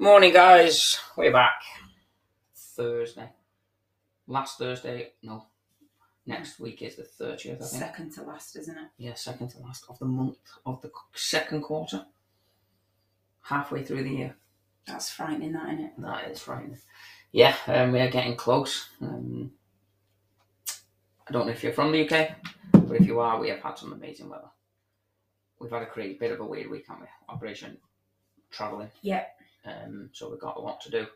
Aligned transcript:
Morning, 0.00 0.32
guys. 0.32 0.98
We're 1.14 1.30
back. 1.30 1.60
Thursday. 2.56 3.28
Last 4.26 4.56
Thursday. 4.56 5.12
No. 5.22 5.44
Next 6.24 6.58
week 6.58 6.80
is 6.80 6.96
the 6.96 7.02
30th, 7.02 7.34
I 7.34 7.36
think. 7.36 7.60
Second 7.82 8.14
to 8.14 8.22
last, 8.22 8.56
isn't 8.56 8.78
it? 8.78 8.88
Yeah, 8.96 9.12
second 9.12 9.48
to 9.50 9.58
last 9.58 9.84
of 9.90 9.98
the 9.98 10.06
month 10.06 10.38
of 10.64 10.80
the 10.80 10.90
second 11.14 11.60
quarter. 11.60 12.06
Halfway 13.42 13.84
through 13.84 14.04
the 14.04 14.10
year. 14.10 14.36
That's 14.86 15.10
frightening, 15.10 15.52
that 15.52 15.68
isn't 15.68 15.84
it? 15.84 15.92
That 15.98 16.30
is 16.30 16.40
frightening. 16.40 16.78
Yeah, 17.32 17.54
um, 17.66 17.92
we 17.92 18.00
are 18.00 18.08
getting 18.10 18.36
close. 18.36 18.88
Um, 19.02 19.52
I 21.28 21.30
don't 21.32 21.44
know 21.44 21.52
if 21.52 21.62
you're 21.62 21.74
from 21.74 21.92
the 21.92 22.08
UK, 22.08 22.36
but 22.72 22.96
if 22.96 23.04
you 23.04 23.20
are, 23.20 23.38
we 23.38 23.50
have 23.50 23.60
had 23.60 23.74
some 23.76 23.92
amazing 23.92 24.30
weather. 24.30 24.48
We've 25.60 25.70
had 25.70 25.82
a 25.82 25.86
crazy 25.86 26.16
bit 26.18 26.32
of 26.32 26.40
a 26.40 26.46
weird 26.46 26.70
week, 26.70 26.86
haven't 26.88 27.02
we? 27.02 27.08
Operation 27.28 27.76
travelling. 28.50 28.90
Yeah. 29.02 29.24
Um, 29.64 30.10
so 30.12 30.30
we've 30.30 30.40
got 30.40 30.56
a 30.56 30.60
lot 30.60 30.80
to 30.82 30.90
do. 30.90 31.06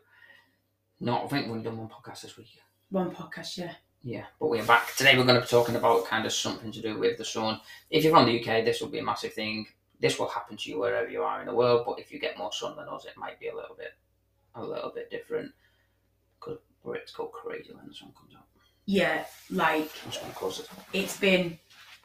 No, 0.99 1.23
I 1.23 1.27
think 1.27 1.45
we've 1.45 1.51
only 1.51 1.63
done 1.63 1.77
one 1.77 1.89
podcast 1.89 2.21
this 2.21 2.37
week. 2.37 2.59
One 2.89 3.11
podcast, 3.11 3.57
yeah. 3.57 3.73
Yeah, 4.03 4.25
but 4.39 4.49
we're 4.49 4.63
back. 4.63 4.95
Today 4.95 5.17
we're 5.17 5.23
going 5.25 5.35
to 5.35 5.41
be 5.41 5.47
talking 5.47 5.75
about 5.75 6.05
kind 6.05 6.25
of 6.25 6.31
something 6.31 6.71
to 6.71 6.81
do 6.81 6.99
with 6.99 7.17
the 7.17 7.25
sun. 7.25 7.59
If 7.89 8.03
you're 8.03 8.13
from 8.13 8.27
the 8.27 8.39
UK, 8.39 8.63
this 8.63 8.79
will 8.79 8.89
be 8.89 8.99
a 8.99 9.03
massive 9.03 9.33
thing. 9.33 9.65
This 9.99 10.19
will 10.19 10.27
happen 10.27 10.57
to 10.57 10.69
you 10.69 10.79
wherever 10.79 11.09
you 11.09 11.23
are 11.23 11.39
in 11.39 11.47
the 11.47 11.55
world, 11.55 11.83
but 11.87 11.99
if 11.99 12.11
you 12.11 12.19
get 12.19 12.37
more 12.37 12.51
sun 12.53 12.75
than 12.75 12.87
us, 12.87 13.05
it 13.05 13.17
might 13.17 13.39
be 13.39 13.47
a 13.47 13.55
little 13.55 13.75
bit 13.75 13.93
a 14.53 14.63
little 14.63 14.91
bit 14.93 15.09
different. 15.09 15.51
Because 16.39 16.59
Brits 16.85 17.15
go 17.15 17.25
crazy 17.25 17.73
when 17.73 17.87
the 17.87 17.93
sun 17.93 18.11
comes 18.17 18.35
out. 18.35 18.45
Yeah, 18.85 19.25
like 19.49 19.89
I'm 20.05 20.11
just 20.11 20.21
going 20.21 20.31
to 20.31 20.37
close 20.37 20.59
it. 20.59 20.69
it's 20.93 21.17
been 21.17 21.57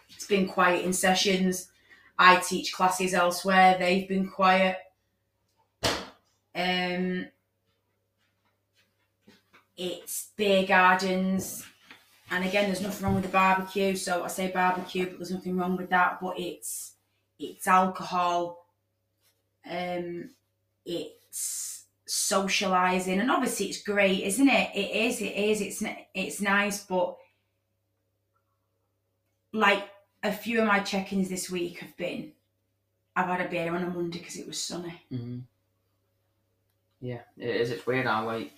it's 0.09 0.27
been 0.27 0.49
quiet 0.49 0.85
in 0.85 0.95
sessions. 0.95 1.71
I 2.19 2.37
teach 2.37 2.73
classes 2.73 3.13
elsewhere, 3.13 3.77
they've 3.79 4.09
been 4.09 4.29
quiet. 4.29 4.79
Um 6.55 7.27
it's 9.77 10.31
beer 10.37 10.67
gardens 10.67 11.65
and 12.31 12.45
again 12.45 12.67
there's 12.67 12.83
nothing 12.83 13.05
wrong 13.05 13.15
with 13.15 13.25
the 13.25 13.31
barbecue, 13.31 13.97
so 13.97 14.23
I 14.25 14.29
say 14.29 14.51
barbecue 14.51 15.07
but 15.07 15.19
there's 15.19 15.31
nothing 15.31 15.57
wrong 15.57 15.77
with 15.77 15.91
that, 15.91 16.19
but 16.21 16.39
it's 16.39 16.95
it's 17.39 17.67
alcohol, 17.67 18.67
um 19.71 20.31
it's 20.85 21.85
socializing 22.07 23.21
and 23.21 23.31
obviously 23.31 23.67
it's 23.67 23.83
great, 23.83 24.25
isn't 24.25 24.49
it? 24.49 24.71
It 24.75 24.91
is, 24.91 25.21
it 25.21 25.35
is, 25.37 25.61
it's 25.61 25.83
it's 26.15 26.41
nice, 26.41 26.85
but 26.85 27.17
like 29.53 29.85
a 30.23 30.33
few 30.33 30.61
of 30.61 30.67
my 30.67 30.81
check-ins 30.81 31.29
this 31.29 31.51
week 31.51 31.79
have 31.79 31.97
been 31.97 32.33
I've 33.17 33.27
had 33.27 33.41
a 33.47 33.49
beer 33.49 33.75
on 33.75 33.83
a 33.83 33.89
Monday 33.91 34.19
because 34.19 34.37
it 34.37 34.47
was 34.47 34.61
sunny. 34.63 35.01
hmm 35.11 35.39
Yeah, 37.01 37.21
it 37.39 37.49
is. 37.57 37.71
It's 37.71 37.87
weird 37.87 38.07
how, 38.07 38.27
like, 38.27 38.57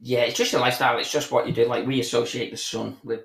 yeah, 0.00 0.20
it's 0.22 0.36
just 0.36 0.52
your 0.52 0.60
lifestyle. 0.60 0.98
It's 0.98 1.12
just 1.12 1.30
what 1.30 1.46
you 1.46 1.52
do. 1.52 1.66
Like, 1.66 1.86
we 1.86 2.00
associate 2.00 2.50
the 2.50 2.56
sun 2.56 2.96
with 3.04 3.22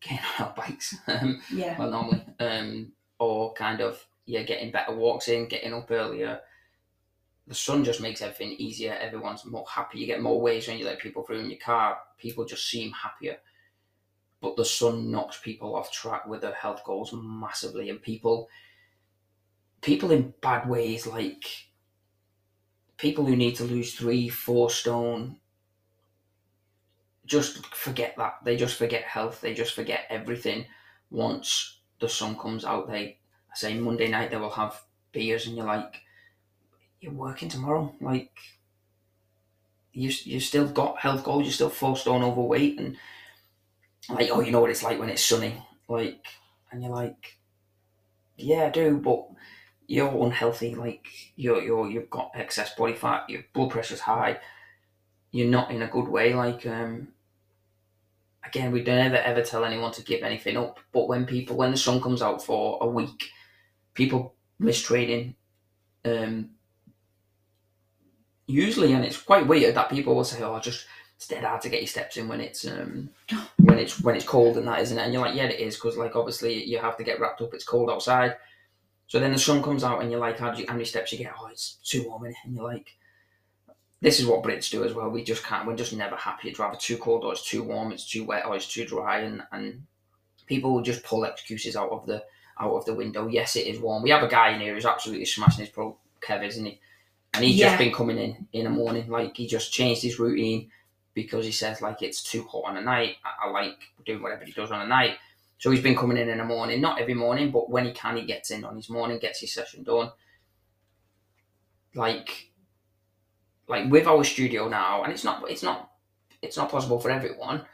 getting 0.00 0.18
on 0.38 0.46
our 0.46 0.54
bikes. 0.54 0.94
Um, 1.08 1.40
Yeah. 1.52 1.78
well, 1.78 1.90
normally, 1.90 2.24
um, 2.40 2.92
or 3.18 3.54
kind 3.54 3.80
of 3.80 4.04
yeah, 4.26 4.42
getting 4.42 4.70
better 4.70 4.94
walks 4.94 5.28
in, 5.28 5.48
getting 5.48 5.72
up 5.74 5.90
earlier. 5.90 6.40
The 7.46 7.54
sun 7.54 7.84
just 7.84 8.00
makes 8.00 8.22
everything 8.22 8.52
easier. 8.52 8.94
Everyone's 8.94 9.44
more 9.44 9.66
happy. 9.68 9.98
You 9.98 10.06
get 10.06 10.22
more 10.22 10.40
ways 10.40 10.66
when 10.66 10.78
you 10.78 10.86
let 10.86 10.98
people 10.98 11.22
through 11.22 11.40
in 11.40 11.50
your 11.50 11.58
car. 11.58 11.98
People 12.16 12.44
just 12.46 12.68
seem 12.70 12.90
happier. 12.92 13.36
But 14.40 14.56
the 14.56 14.64
sun 14.64 15.10
knocks 15.10 15.38
people 15.42 15.76
off 15.76 15.92
track 15.92 16.26
with 16.26 16.40
their 16.40 16.54
health 16.54 16.82
goals 16.84 17.12
massively, 17.14 17.90
and 17.90 18.00
people, 18.00 18.48
people 19.82 20.10
in 20.10 20.32
bad 20.40 20.68
ways, 20.68 21.06
like 21.06 21.44
people 22.96 23.24
who 23.24 23.36
need 23.36 23.56
to 23.56 23.64
lose 23.64 23.94
three, 23.94 24.28
four 24.28 24.70
stone, 24.70 25.36
just 27.26 27.66
forget 27.74 28.14
that. 28.16 28.34
They 28.44 28.56
just 28.56 28.76
forget 28.76 29.02
health. 29.04 29.40
They 29.40 29.54
just 29.54 29.74
forget 29.74 30.06
everything 30.10 30.66
once 31.10 31.80
the 32.00 32.08
sun 32.08 32.38
comes 32.38 32.64
out. 32.64 32.88
They, 32.88 33.18
I 33.50 33.56
say 33.56 33.74
Monday 33.78 34.08
night, 34.08 34.30
they 34.30 34.36
will 34.36 34.50
have 34.50 34.82
beers, 35.12 35.46
and 35.46 35.56
you're 35.56 35.66
like, 35.66 36.02
you're 37.00 37.12
working 37.12 37.48
tomorrow. 37.48 37.94
Like, 38.00 38.32
you 39.92 40.10
you 40.24 40.40
still 40.40 40.68
got 40.68 40.98
health 40.98 41.24
goals. 41.24 41.44
You're 41.44 41.52
still 41.52 41.70
four 41.70 41.96
stone 41.96 42.22
overweight, 42.22 42.78
and 42.78 42.96
like, 44.08 44.30
oh, 44.30 44.40
you 44.40 44.50
know 44.50 44.60
what 44.60 44.70
it's 44.70 44.82
like 44.82 44.98
when 44.98 45.08
it's 45.08 45.24
sunny. 45.24 45.62
Like, 45.88 46.26
and 46.70 46.82
you're 46.82 46.92
like, 46.92 47.38
yeah, 48.36 48.66
I 48.66 48.70
do, 48.70 48.98
but 48.98 49.26
you're 49.86 50.24
unhealthy. 50.24 50.74
Like, 50.74 51.06
you're 51.36 51.62
you're 51.62 51.90
you've 51.90 52.10
got 52.10 52.32
excess 52.34 52.74
body 52.74 52.94
fat. 52.94 53.28
Your 53.28 53.42
blood 53.52 53.70
pressure's 53.70 54.00
high. 54.00 54.38
You're 55.30 55.48
not 55.48 55.70
in 55.70 55.82
a 55.82 55.88
good 55.88 56.08
way. 56.08 56.34
Like, 56.34 56.66
um, 56.66 57.08
again, 58.44 58.72
we 58.72 58.82
don't 58.82 58.98
ever 58.98 59.16
ever 59.16 59.42
tell 59.42 59.64
anyone 59.64 59.92
to 59.92 60.02
give 60.02 60.22
anything 60.22 60.56
up. 60.56 60.80
But 60.92 61.08
when 61.08 61.26
people, 61.26 61.56
when 61.56 61.70
the 61.70 61.76
sun 61.76 62.00
comes 62.00 62.22
out 62.22 62.42
for 62.44 62.78
a 62.80 62.86
week, 62.86 63.30
people 63.94 64.34
miss 64.58 64.80
training. 64.80 65.34
Um, 66.04 66.50
usually, 68.46 68.92
and 68.92 69.04
it's 69.04 69.20
quite 69.20 69.46
weird 69.46 69.74
that 69.74 69.90
people 69.90 70.14
will 70.14 70.24
say, 70.24 70.42
"Oh, 70.42 70.58
just 70.60 70.86
it's 71.16 71.28
dead 71.28 71.44
hard 71.44 71.62
to 71.62 71.68
get 71.68 71.80
your 71.80 71.88
steps 71.88 72.16
in 72.16 72.28
when 72.28 72.40
it's 72.40 72.66
um 72.66 73.10
when 73.58 73.78
it's 73.78 74.00
when 74.00 74.16
it's 74.16 74.24
cold 74.24 74.56
and 74.56 74.66
that, 74.66 74.80
isn't 74.80 74.98
it?" 74.98 75.02
And 75.02 75.12
you're 75.12 75.22
like, 75.22 75.34
"Yeah, 75.34 75.44
it 75.44 75.60
is," 75.60 75.76
because 75.76 75.96
like 75.96 76.16
obviously 76.16 76.64
you 76.64 76.78
have 76.78 76.96
to 76.96 77.04
get 77.04 77.20
wrapped 77.20 77.42
up. 77.42 77.54
It's 77.54 77.64
cold 77.64 77.90
outside. 77.90 78.36
So 79.14 79.20
then 79.20 79.32
the 79.32 79.38
sun 79.38 79.62
comes 79.62 79.84
out 79.84 80.02
and 80.02 80.10
you're 80.10 80.18
like, 80.18 80.40
how, 80.40 80.50
do 80.50 80.60
you, 80.60 80.66
how 80.66 80.72
many 80.74 80.84
steps 80.84 81.12
you 81.12 81.18
get? 81.18 81.34
Oh, 81.38 81.46
it's 81.46 81.74
too 81.84 82.02
warm 82.08 82.24
in 82.24 82.32
it. 82.32 82.36
And 82.44 82.52
you're 82.52 82.64
like, 82.64 82.96
this 84.00 84.18
is 84.18 84.26
what 84.26 84.42
Brits 84.42 84.68
do 84.68 84.82
as 84.82 84.92
well. 84.92 85.08
We 85.08 85.22
just 85.22 85.44
can't, 85.44 85.68
we're 85.68 85.76
just 85.76 85.92
never 85.92 86.16
happy. 86.16 86.48
It's 86.48 86.58
either 86.58 86.76
too 86.76 86.96
cold 86.96 87.22
or 87.22 87.30
it's 87.30 87.48
too 87.48 87.62
warm, 87.62 87.92
it's 87.92 88.10
too 88.10 88.24
wet 88.24 88.44
or 88.44 88.56
it's 88.56 88.66
too 88.66 88.84
dry. 88.84 89.20
And, 89.20 89.44
and 89.52 89.84
people 90.46 90.74
will 90.74 90.82
just 90.82 91.04
pull 91.04 91.22
excuses 91.22 91.76
out 91.76 91.90
of 91.90 92.06
the 92.06 92.24
out 92.58 92.72
of 92.74 92.84
the 92.86 92.94
window. 92.94 93.28
Yes, 93.28 93.54
it 93.54 93.68
is 93.68 93.78
warm. 93.78 94.02
We 94.02 94.10
have 94.10 94.24
a 94.24 94.28
guy 94.28 94.50
in 94.50 94.60
here 94.60 94.74
who's 94.74 94.84
absolutely 94.84 95.26
smashing 95.26 95.64
his 95.64 95.72
pro, 95.72 95.96
Kev, 96.20 96.44
isn't 96.44 96.64
he? 96.64 96.80
And 97.34 97.44
he's 97.44 97.54
Yeah. 97.54 97.66
just 97.68 97.78
been 97.78 97.92
coming 97.94 98.18
in 98.18 98.48
in 98.52 98.64
the 98.64 98.70
morning. 98.70 99.08
Like, 99.08 99.36
he 99.36 99.46
just 99.46 99.72
changed 99.72 100.02
his 100.02 100.18
routine 100.18 100.72
because 101.14 101.46
he 101.46 101.52
says, 101.52 101.80
like, 101.80 102.02
it's 102.02 102.20
too 102.20 102.42
hot 102.50 102.64
on 102.66 102.76
a 102.78 102.82
night. 102.82 103.18
I, 103.24 103.46
I 103.46 103.50
like 103.52 103.78
doing 104.04 104.22
whatever 104.22 104.44
he 104.44 104.50
does 104.50 104.72
on 104.72 104.80
a 104.80 104.88
night. 104.88 105.18
So 105.58 105.70
he's 105.70 105.82
been 105.82 105.96
coming 105.96 106.16
in 106.16 106.28
in 106.28 106.38
the 106.38 106.44
morning, 106.44 106.80
not 106.80 107.00
every 107.00 107.14
morning, 107.14 107.50
but 107.50 107.70
when 107.70 107.86
he 107.86 107.92
can, 107.92 108.16
he 108.16 108.24
gets 108.24 108.50
in 108.50 108.64
on 108.64 108.76
his 108.76 108.90
morning, 108.90 109.18
gets 109.18 109.40
his 109.40 109.54
session 109.54 109.82
done. 109.82 110.10
Like, 111.94 112.50
like 113.68 113.90
with 113.90 114.06
our 114.06 114.24
studio 114.24 114.68
now, 114.68 115.04
and 115.04 115.12
it's 115.12 115.24
not, 115.24 115.48
it's 115.50 115.62
not, 115.62 115.90
it's 116.42 116.56
not 116.56 116.70
possible 116.70 116.98
for 116.98 117.10
everyone. 117.10 117.64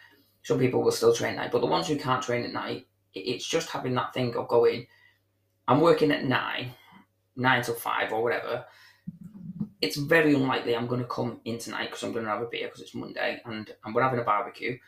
Some 0.43 0.59
people 0.59 0.83
will 0.83 0.93
still 0.93 1.15
train 1.15 1.35
at 1.35 1.37
night, 1.37 1.53
but 1.53 1.61
the 1.61 1.67
ones 1.67 1.89
who 1.89 1.97
can't 1.97 2.23
train 2.23 2.45
at 2.45 2.53
night, 2.53 2.87
it's 3.15 3.47
just 3.47 3.71
having 3.71 3.95
that 3.95 4.15
thing 4.15 4.37
of 4.37 4.49
going. 4.49 4.87
I'm 5.67 5.81
working 5.81 6.11
at 6.13 6.25
nine, 6.25 6.73
nine 7.37 7.63
till 7.63 7.75
five 7.75 8.13
or 8.13 8.23
whatever. 8.23 8.65
It's 9.81 9.97
very 9.97 10.35
unlikely 10.35 10.77
I'm 10.77 10.87
going 10.87 11.01
to 11.01 11.07
come 11.07 11.41
in 11.45 11.59
tonight 11.59 11.87
because 11.87 12.03
I'm 12.03 12.13
going 12.13 12.25
to 12.25 12.31
have 12.31 12.43
a 12.43 12.47
beer 12.47 12.67
because 12.67 12.83
it's 12.83 12.95
Monday 12.95 13.41
and 13.45 13.71
and 13.85 13.95
we're 13.95 14.03
having 14.03 14.21
a 14.21 14.25
barbecue. 14.25 14.79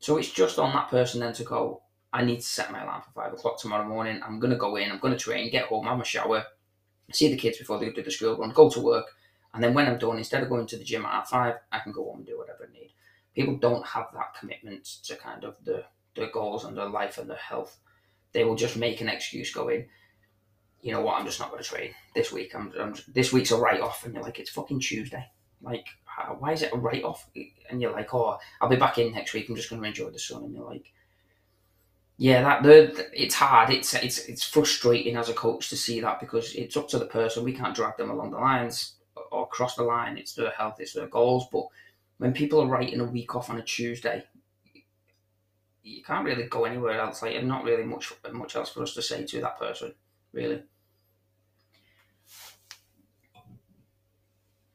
So 0.00 0.16
it's 0.16 0.30
just 0.30 0.58
on 0.58 0.72
that 0.74 0.88
person 0.88 1.20
then 1.20 1.32
to 1.34 1.44
go. 1.44 1.82
I 2.12 2.24
need 2.24 2.40
to 2.40 2.46
set 2.46 2.72
my 2.72 2.82
alarm 2.82 3.02
for 3.02 3.22
five 3.22 3.32
o'clock 3.32 3.60
tomorrow 3.60 3.86
morning. 3.86 4.20
I'm 4.24 4.40
going 4.40 4.50
to 4.50 4.56
go 4.56 4.76
in, 4.76 4.90
I'm 4.90 4.98
going 4.98 5.14
to 5.14 5.18
train, 5.18 5.50
get 5.50 5.66
home, 5.66 5.86
have 5.86 6.00
a 6.00 6.04
shower, 6.04 6.44
see 7.12 7.28
the 7.28 7.36
kids 7.36 7.58
before 7.58 7.78
they 7.78 7.90
do 7.90 8.02
the 8.02 8.10
school 8.10 8.36
run, 8.36 8.50
go 8.50 8.68
to 8.70 8.80
work. 8.80 9.06
And 9.54 9.62
then 9.62 9.74
when 9.74 9.86
I'm 9.86 9.98
done, 9.98 10.18
instead 10.18 10.42
of 10.42 10.48
going 10.48 10.66
to 10.66 10.76
the 10.76 10.84
gym 10.84 11.04
at 11.04 11.28
five, 11.28 11.56
I 11.72 11.80
can 11.80 11.92
go 11.92 12.04
home 12.04 12.18
and 12.18 12.26
do 12.26 12.38
whatever 12.38 12.68
I 12.68 12.72
need. 12.72 12.92
People 13.34 13.56
don't 13.56 13.86
have 13.86 14.06
that 14.14 14.34
commitment 14.38 14.84
to 15.04 15.16
kind 15.16 15.44
of 15.44 15.56
the, 15.64 15.84
their 16.14 16.30
goals 16.30 16.64
and 16.64 16.76
their 16.76 16.88
life 16.88 17.18
and 17.18 17.28
their 17.28 17.36
health. 17.36 17.78
They 18.32 18.44
will 18.44 18.56
just 18.56 18.76
make 18.76 19.00
an 19.00 19.08
excuse 19.08 19.52
going, 19.52 19.86
you 20.82 20.92
know 20.92 21.00
what, 21.00 21.18
I'm 21.18 21.26
just 21.26 21.40
not 21.40 21.50
going 21.50 21.62
to 21.62 21.68
train 21.68 21.90
this 22.14 22.32
week. 22.32 22.54
I'm, 22.54 22.72
I'm 22.78 22.94
this 23.08 23.32
week's 23.32 23.50
a 23.50 23.56
write 23.56 23.80
off, 23.80 24.04
and 24.04 24.14
you're 24.14 24.22
like, 24.22 24.38
it's 24.38 24.50
fucking 24.50 24.80
Tuesday. 24.80 25.26
Like, 25.62 25.86
why 26.38 26.52
is 26.52 26.62
it 26.62 26.72
a 26.72 26.78
write 26.78 27.04
off? 27.04 27.28
And 27.68 27.82
you're 27.82 27.92
like, 27.92 28.14
oh, 28.14 28.38
I'll 28.60 28.68
be 28.68 28.76
back 28.76 28.98
in 28.98 29.12
next 29.12 29.34
week. 29.34 29.48
I'm 29.48 29.56
just 29.56 29.68
going 29.68 29.82
to 29.82 29.88
enjoy 29.88 30.10
the 30.10 30.18
sun. 30.18 30.44
And 30.44 30.54
you're 30.54 30.64
like, 30.64 30.92
yeah, 32.20 32.42
that 32.42 32.62
the 32.62 33.08
it's 33.14 33.34
hard. 33.34 33.70
It's 33.70 33.94
it's 33.94 34.18
it's 34.18 34.44
frustrating 34.44 35.16
as 35.16 35.30
a 35.30 35.32
coach 35.32 35.70
to 35.70 35.76
see 35.76 36.00
that 36.00 36.20
because 36.20 36.54
it's 36.54 36.76
up 36.76 36.86
to 36.88 36.98
the 36.98 37.06
person. 37.06 37.44
We 37.44 37.54
can't 37.54 37.74
drag 37.74 37.96
them 37.96 38.10
along 38.10 38.32
the 38.32 38.36
lines 38.36 38.96
or 39.32 39.48
cross 39.48 39.74
the 39.74 39.84
line. 39.84 40.18
It's 40.18 40.34
their 40.34 40.50
health, 40.50 40.76
it's 40.80 40.92
their 40.92 41.06
goals. 41.06 41.46
But 41.50 41.64
when 42.18 42.34
people 42.34 42.60
are 42.60 42.66
writing 42.66 43.00
a 43.00 43.06
week 43.06 43.34
off 43.34 43.48
on 43.48 43.56
a 43.56 43.62
Tuesday, 43.62 44.22
you 45.82 46.02
can't 46.02 46.26
really 46.26 46.42
go 46.42 46.66
anywhere 46.66 47.00
else. 47.00 47.22
Like, 47.22 47.36
and 47.36 47.48
not 47.48 47.64
really 47.64 47.84
much 47.84 48.12
much 48.30 48.54
else 48.54 48.68
for 48.68 48.82
us 48.82 48.92
to 48.92 49.00
say 49.00 49.24
to 49.24 49.40
that 49.40 49.58
person, 49.58 49.94
really. 50.34 50.62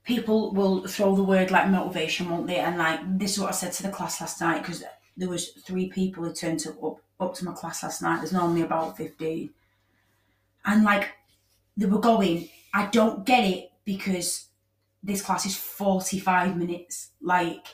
People 0.03 0.51
will 0.51 0.87
throw 0.87 1.15
the 1.15 1.21
word 1.21 1.51
like 1.51 1.69
motivation, 1.69 2.27
won't 2.27 2.47
they? 2.47 2.57
And 2.57 2.79
like 2.79 3.01
this 3.19 3.33
is 3.33 3.39
what 3.39 3.49
I 3.49 3.55
said 3.55 3.73
to 3.73 3.83
the 3.83 3.89
class 3.89 4.19
last 4.19 4.41
night 4.41 4.63
because 4.63 4.83
there 5.15 5.29
was 5.29 5.49
three 5.63 5.89
people 5.89 6.23
who 6.23 6.33
turned 6.33 6.65
up 6.67 7.01
up 7.19 7.33
to 7.35 7.45
my 7.45 7.53
class 7.53 7.83
last 7.83 8.01
night. 8.01 8.17
There's 8.17 8.33
normally 8.33 8.61
about 8.61 8.97
fifteen, 8.97 9.51
and 10.65 10.83
like 10.83 11.11
they 11.77 11.85
were 11.85 11.99
going. 11.99 12.49
I 12.73 12.87
don't 12.87 13.25
get 13.25 13.45
it, 13.45 13.71
because 13.85 14.49
this 15.01 15.21
class 15.21 15.45
is 15.45 15.55
45 15.55 16.57
minutes. 16.57 17.11
Like, 17.21 17.67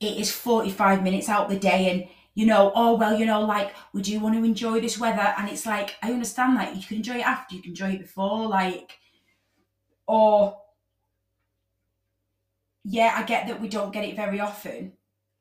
it 0.00 0.16
is 0.16 0.32
45 0.32 1.02
minutes 1.04 1.28
out 1.28 1.48
the 1.48 1.58
day, 1.58 1.90
and 1.90 2.08
you 2.34 2.46
know, 2.46 2.72
oh, 2.74 2.96
well, 2.96 3.18
you 3.18 3.26
know, 3.26 3.42
like, 3.42 3.74
we 3.92 4.02
do 4.02 4.18
want 4.20 4.34
to 4.36 4.44
enjoy 4.44 4.80
this 4.80 4.98
weather. 4.98 5.34
And 5.38 5.48
it's 5.48 5.66
like, 5.66 5.96
I 6.02 6.12
understand 6.12 6.56
that 6.56 6.76
you 6.76 6.82
can 6.82 6.98
enjoy 6.98 7.18
it 7.18 7.26
after, 7.26 7.56
you 7.56 7.62
can 7.62 7.72
enjoy 7.72 7.90
it 7.90 8.00
before, 8.00 8.48
like, 8.48 8.98
or, 10.06 10.56
yeah, 12.84 13.14
I 13.16 13.24
get 13.24 13.48
that 13.48 13.60
we 13.60 13.68
don't 13.68 13.92
get 13.92 14.04
it 14.04 14.16
very 14.16 14.40
often. 14.40 14.92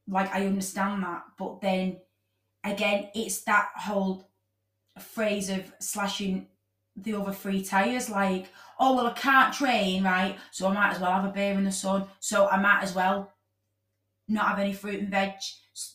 Like, 0.07 0.33
I 0.33 0.45
understand 0.45 1.04
that. 1.04 1.24
But 1.38 1.62
then 1.62 1.98
again, 2.63 3.09
it's 3.13 3.42
that 3.44 3.69
whole 3.75 4.30
phrase 5.00 5.50
of 5.50 5.71
slashing 5.80 6.48
the 6.95 7.13
other 7.13 7.31
three 7.31 7.63
tires 7.63 8.09
like 8.09 8.48
oh 8.80 8.95
well 8.95 9.07
i 9.07 9.13
can't 9.13 9.54
train 9.54 10.04
right? 10.04 10.36
So 10.51 10.68
i 10.68 10.74
might 10.74 10.94
as 10.94 11.00
well 11.00 11.12
have 11.12 11.25
a 11.25 11.30
beer 11.31 11.54
in 11.54 11.63
the 11.63 11.71
sun. 11.71 12.06
So 12.19 12.48
i 12.48 12.59
might 12.59 12.81
as 12.81 12.95
well 12.95 13.31
not 14.27 14.48
have 14.48 14.59
any 14.59 14.74
fruit 14.74 15.00
and 15.00 15.09
veg. 15.09 15.33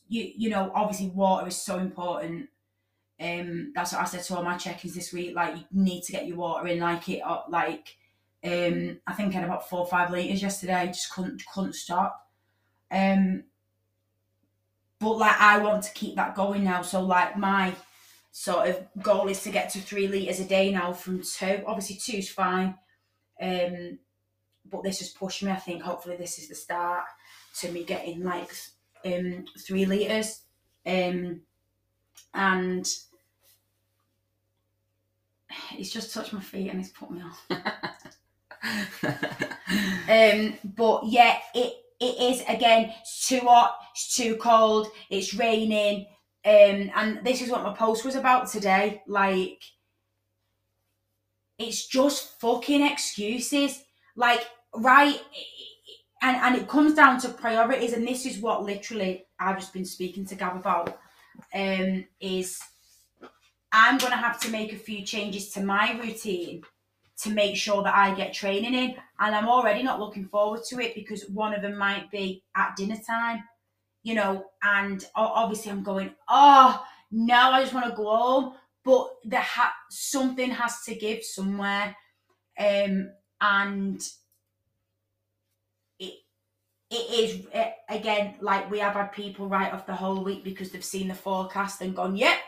You 0.09 0.33
you 0.37 0.51
know 0.51 0.71
obviously 0.75 1.09
water 1.09 1.49
is 1.49 1.57
so 1.57 1.79
important. 1.79 2.49
Um 3.21 3.73
that's 3.75 3.93
what 3.93 4.03
i 4.03 4.05
said 4.05 4.23
to 4.25 4.37
all 4.37 4.45
my 4.45 4.57
check-ins 4.57 4.95
this 4.95 5.13
week 5.13 5.35
like 5.35 5.57
you 5.57 5.65
need 5.73 6.03
to 6.05 6.13
get 6.13 6.27
your 6.27 6.37
water 6.37 6.67
in 6.69 6.81
like 6.81 7.09
it 7.09 7.21
uh, 7.21 7.43
like 7.49 7.97
um 8.45 8.99
i 9.07 9.13
think 9.13 9.33
i 9.35 9.39
had 9.39 9.45
about 9.45 9.69
four 9.69 9.81
or 9.81 9.87
five 9.87 10.11
liters 10.11 10.43
yesterday 10.43 10.87
just 10.87 11.13
couldn't 11.13 11.43
couldn't 11.53 11.75
stop. 11.75 12.29
Um 12.91 13.45
but 15.03 15.19
like 15.19 15.39
i 15.41 15.59
want 15.59 15.83
to 15.83 15.93
keep 15.93 16.17
that 16.17 16.35
going 16.35 16.65
now 16.65 16.81
so 16.81 17.03
like 17.03 17.37
my 17.37 17.75
sort 18.33 18.67
of 18.69 18.83
goal 19.03 19.29
is 19.29 19.43
to 19.43 19.51
get 19.51 19.69
to 19.71 19.79
three 19.79 20.09
litres 20.09 20.41
a 20.41 20.45
day 20.45 20.73
now 20.73 20.93
from 20.93 21.23
two. 21.23 21.63
Obviously, 21.67 21.97
two's 21.97 22.31
fine. 22.31 22.75
Um, 23.41 23.99
but 24.69 24.83
this 24.83 24.99
has 25.01 25.11
pushed 25.11 25.43
me. 25.43 25.53
I 25.53 25.57
think 25.57 25.83
hopefully 25.83 26.17
this 26.17 26.39
is 26.39 26.49
the 26.49 26.55
start 26.55 27.05
to 27.61 27.71
me 27.71 27.85
getting 27.85 28.25
like 28.25 28.51
um 29.05 29.45
three 29.59 29.85
litres. 29.85 30.41
Um, 30.87 31.43
and 32.35 32.89
he's 35.71 35.93
just 35.93 36.15
touched 36.15 36.33
my 36.33 36.41
feet 36.41 36.71
and 36.71 36.79
he's 36.79 36.91
put 36.91 37.11
me 37.11 37.23
off. 37.23 37.47
um, 40.09 40.55
but 40.65 41.05
yeah, 41.05 41.37
it 41.55 41.75
it 42.03 42.21
is 42.21 42.43
again. 42.49 42.93
It's 43.01 43.29
too 43.29 43.41
hot. 43.41 43.77
It's 43.93 44.15
too 44.17 44.37
cold. 44.37 44.89
It's 45.09 45.35
raining. 45.35 46.07
Um, 46.45 46.91
and 46.97 47.21
this 47.23 47.41
is 47.41 47.51
what 47.51 47.63
my 47.63 47.73
post 47.73 48.05
was 48.05 48.17
about 48.17 48.49
today. 48.49 49.03
Like, 49.07 49.63
it's 51.59 51.87
just 51.87 52.41
fucking 52.41 52.85
excuses. 52.85 53.85
Like, 54.17 54.45
right, 54.75 55.21
and 56.23 56.37
and 56.37 56.57
it 56.57 56.69
comes 56.69 56.95
down 56.95 57.21
to 57.21 57.29
priorities, 57.29 57.93
and 57.93 58.07
this 58.07 58.27
is 58.27 58.41
what 58.41 58.65
literally 58.65 59.25
I've 59.39 59.59
just 59.61 59.73
been 59.73 59.85
speaking 59.85 60.27
to 60.27 60.35
Gab 60.35 60.57
about. 60.57 60.99
Um, 61.55 62.05
is 62.21 62.61
I'm 63.71 63.99
gonna 63.99 64.17
have 64.17 64.41
to 64.41 64.51
make 64.51 64.73
a 64.73 64.77
few 64.77 65.05
changes 65.05 65.51
to 65.51 65.63
my 65.63 65.99
routine 66.03 66.63
to 67.23 67.31
make 67.31 67.57
sure 67.57 67.83
that 67.83 67.95
I 67.95 68.15
get 68.15 68.33
training 68.33 68.75
in, 68.75 68.95
and 69.21 69.35
I'm 69.35 69.49
already 69.49 69.83
not 69.83 70.01
looking 70.01 70.27
forward 70.27 70.61
to 70.69 70.81
it 70.81 70.95
because 70.95 71.29
one 71.29 71.55
of 71.55 71.63
them 71.63 71.77
might 71.77 72.11
be 72.11 72.43
at 72.57 72.77
dinner 72.77 72.99
time 73.07 73.45
you 74.03 74.15
know, 74.15 74.45
and 74.63 75.05
obviously 75.15 75.71
I'm 75.71 75.83
going, 75.83 76.11
oh, 76.29 76.85
no, 77.11 77.35
I 77.53 77.63
just 77.63 77.75
want 77.75 77.87
to 77.87 77.97
go 77.97 78.17
home. 78.17 78.55
But 78.85 79.11
the 79.25 79.39
ha- 79.39 79.75
something 79.91 80.51
has 80.51 80.83
to 80.87 80.95
give 80.95 81.23
somewhere. 81.23 81.97
Um, 82.59 83.13
and 83.41 84.03
it, 86.01 86.15
it 86.91 86.95
is, 86.95 87.47
again, 87.89 88.35
like 88.41 88.71
we 88.71 88.81
have 88.81 88.95
had 88.95 89.13
people 89.13 89.49
write 89.49 89.73
off 89.73 89.87
the 89.87 89.95
whole 89.95 90.25
week 90.25 90.43
because 90.43 90.71
they've 90.71 90.85
seen 90.85 91.09
the 91.09 91.15
forecast 91.15 91.81
and 91.81 91.95
gone, 91.95 92.17
yep, 92.17 92.39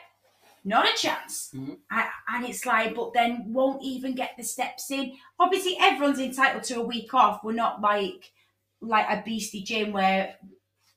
not 0.65 0.87
a 0.87 0.97
chance. 0.97 1.51
Mhm. 1.55 1.79
I, 1.91 2.09
and 2.29 2.47
it's 2.47 2.65
like, 2.65 2.95
but 2.95 3.13
then 3.13 3.53
won't 3.53 3.83
even 3.83 4.15
get 4.15 4.33
the 4.37 4.43
steps 4.43 4.91
in. 4.91 5.17
Obviously, 5.39 5.77
everyone's 5.79 6.19
entitled 6.19 6.65
to 6.65 6.81
a 6.81 6.87
week 6.87 7.13
off. 7.15 7.45
We're 7.45 7.53
not 7.53 7.81
like 7.81 8.33
like 8.81 9.07
a 9.09 9.23
beastie 9.25 9.63
gym 9.63 9.93
where 9.93 10.37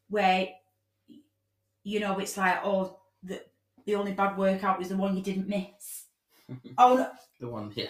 where 0.10 0.50
you 1.84 2.00
know 2.00 2.20
it's 2.20 2.38
like 2.38 2.60
oh 2.64 3.00
the 3.24 3.42
the 3.86 3.96
only 3.96 4.14
bad 4.14 4.38
workout 4.38 4.80
was 4.80 4.90
the 4.90 4.98
one 4.98 5.16
you 5.16 5.24
didn't 5.24 5.48
miss. 5.48 6.06
oh 6.78 6.96
no, 6.96 7.10
the 7.40 7.48
one, 7.48 7.72
yeah. 7.76 7.88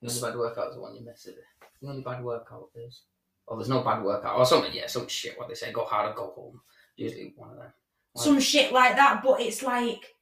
The 0.00 0.08
only 0.08 0.20
bad 0.20 0.36
workout 0.38 0.68
is 0.68 0.74
the 0.74 0.80
one 0.80 0.94
you 0.96 1.04
miss. 1.04 1.26
It. 1.26 1.36
The 1.80 1.88
only 1.88 2.02
bad 2.02 2.22
workout 2.24 2.70
is. 2.74 3.02
Oh, 3.48 3.56
there's 3.56 3.68
no 3.68 3.82
bad 3.82 4.02
workout 4.02 4.38
or 4.38 4.46
something. 4.46 4.72
Yeah, 4.72 4.86
some 4.86 5.08
shit. 5.08 5.38
What 5.38 5.48
they 5.48 5.54
say, 5.54 5.72
go 5.72 5.84
hard 5.84 6.10
or 6.10 6.14
go 6.14 6.32
home. 6.34 6.60
Usually 6.96 7.34
one 7.36 7.50
of 7.50 7.56
them. 7.56 7.72
Like, 8.14 8.24
some 8.24 8.40
shit 8.40 8.72
like 8.72 8.96
that. 8.96 9.22
But 9.22 9.40
it's 9.40 9.62
like, 9.62 10.14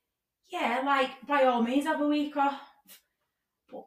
yeah, 0.51 0.83
like 0.85 1.11
by 1.27 1.45
all 1.45 1.63
means 1.63 1.87
have 1.87 2.01
a 2.01 2.07
week 2.09 2.37
off, 2.37 2.61
but 3.71 3.85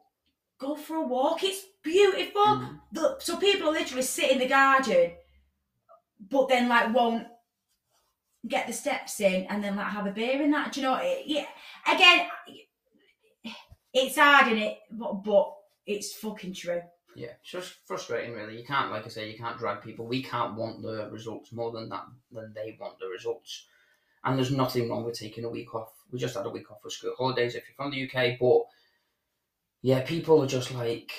go 0.58 0.76
for 0.76 0.96
a 0.96 1.06
walk. 1.06 1.42
It's 1.44 1.64
beautiful. 1.82 2.42
mm, 2.42 2.80
The, 2.92 3.16
so 3.20 3.36
people 3.36 3.70
literally 3.70 4.02
sit 4.02 4.30
in 4.30 4.38
the 4.38 4.48
garden, 4.48 5.12
but 6.30 6.48
then 6.48 6.68
like 6.68 6.94
won't 6.94 7.26
get 8.46 8.66
the 8.66 8.72
steps 8.72 9.20
in 9.20 9.44
and 9.46 9.62
then 9.64 9.76
like 9.76 9.86
have 9.88 10.06
a 10.06 10.12
beer 10.12 10.40
in 10.42 10.50
that. 10.52 10.72
Do 10.72 10.80
you 10.80 10.86
know? 10.86 10.98
It, 11.02 11.24
yeah. 11.26 11.46
Again, 11.86 12.28
it's 13.92 14.16
hard 14.16 14.52
in 14.52 14.58
it, 14.58 14.78
but 14.90 15.22
but 15.24 15.52
it's 15.86 16.14
fucking 16.14 16.54
true. 16.54 16.80
Yeah, 17.16 17.28
it's 17.40 17.50
just 17.50 17.74
frustrating, 17.86 18.34
really. 18.34 18.58
You 18.58 18.64
can't, 18.64 18.90
like 18.90 19.04
I 19.04 19.08
say, 19.08 19.30
you 19.30 19.38
can't 19.38 19.56
drag 19.56 19.82
people. 19.82 20.04
We 20.06 20.20
can't 20.22 20.56
want 20.56 20.82
the 20.82 21.08
results 21.12 21.52
more 21.52 21.70
than 21.70 21.88
that 21.90 22.04
than 22.32 22.52
they 22.54 22.76
want 22.80 22.98
the 22.98 23.06
results. 23.06 23.66
And 24.24 24.38
there's 24.38 24.50
nothing 24.50 24.88
wrong 24.88 25.04
with 25.04 25.18
taking 25.18 25.44
a 25.44 25.50
week 25.50 25.74
off. 25.74 25.92
We 26.10 26.18
just 26.18 26.36
had 26.36 26.46
a 26.46 26.50
week 26.50 26.70
off 26.70 26.80
for 26.82 26.90
school 26.90 27.14
holidays 27.16 27.54
if 27.54 27.64
you're 27.66 27.76
from 27.76 27.90
the 27.90 28.04
UK, 28.04 28.38
but 28.40 28.62
yeah, 29.82 30.00
people 30.02 30.42
are 30.42 30.46
just 30.46 30.72
like 30.72 31.12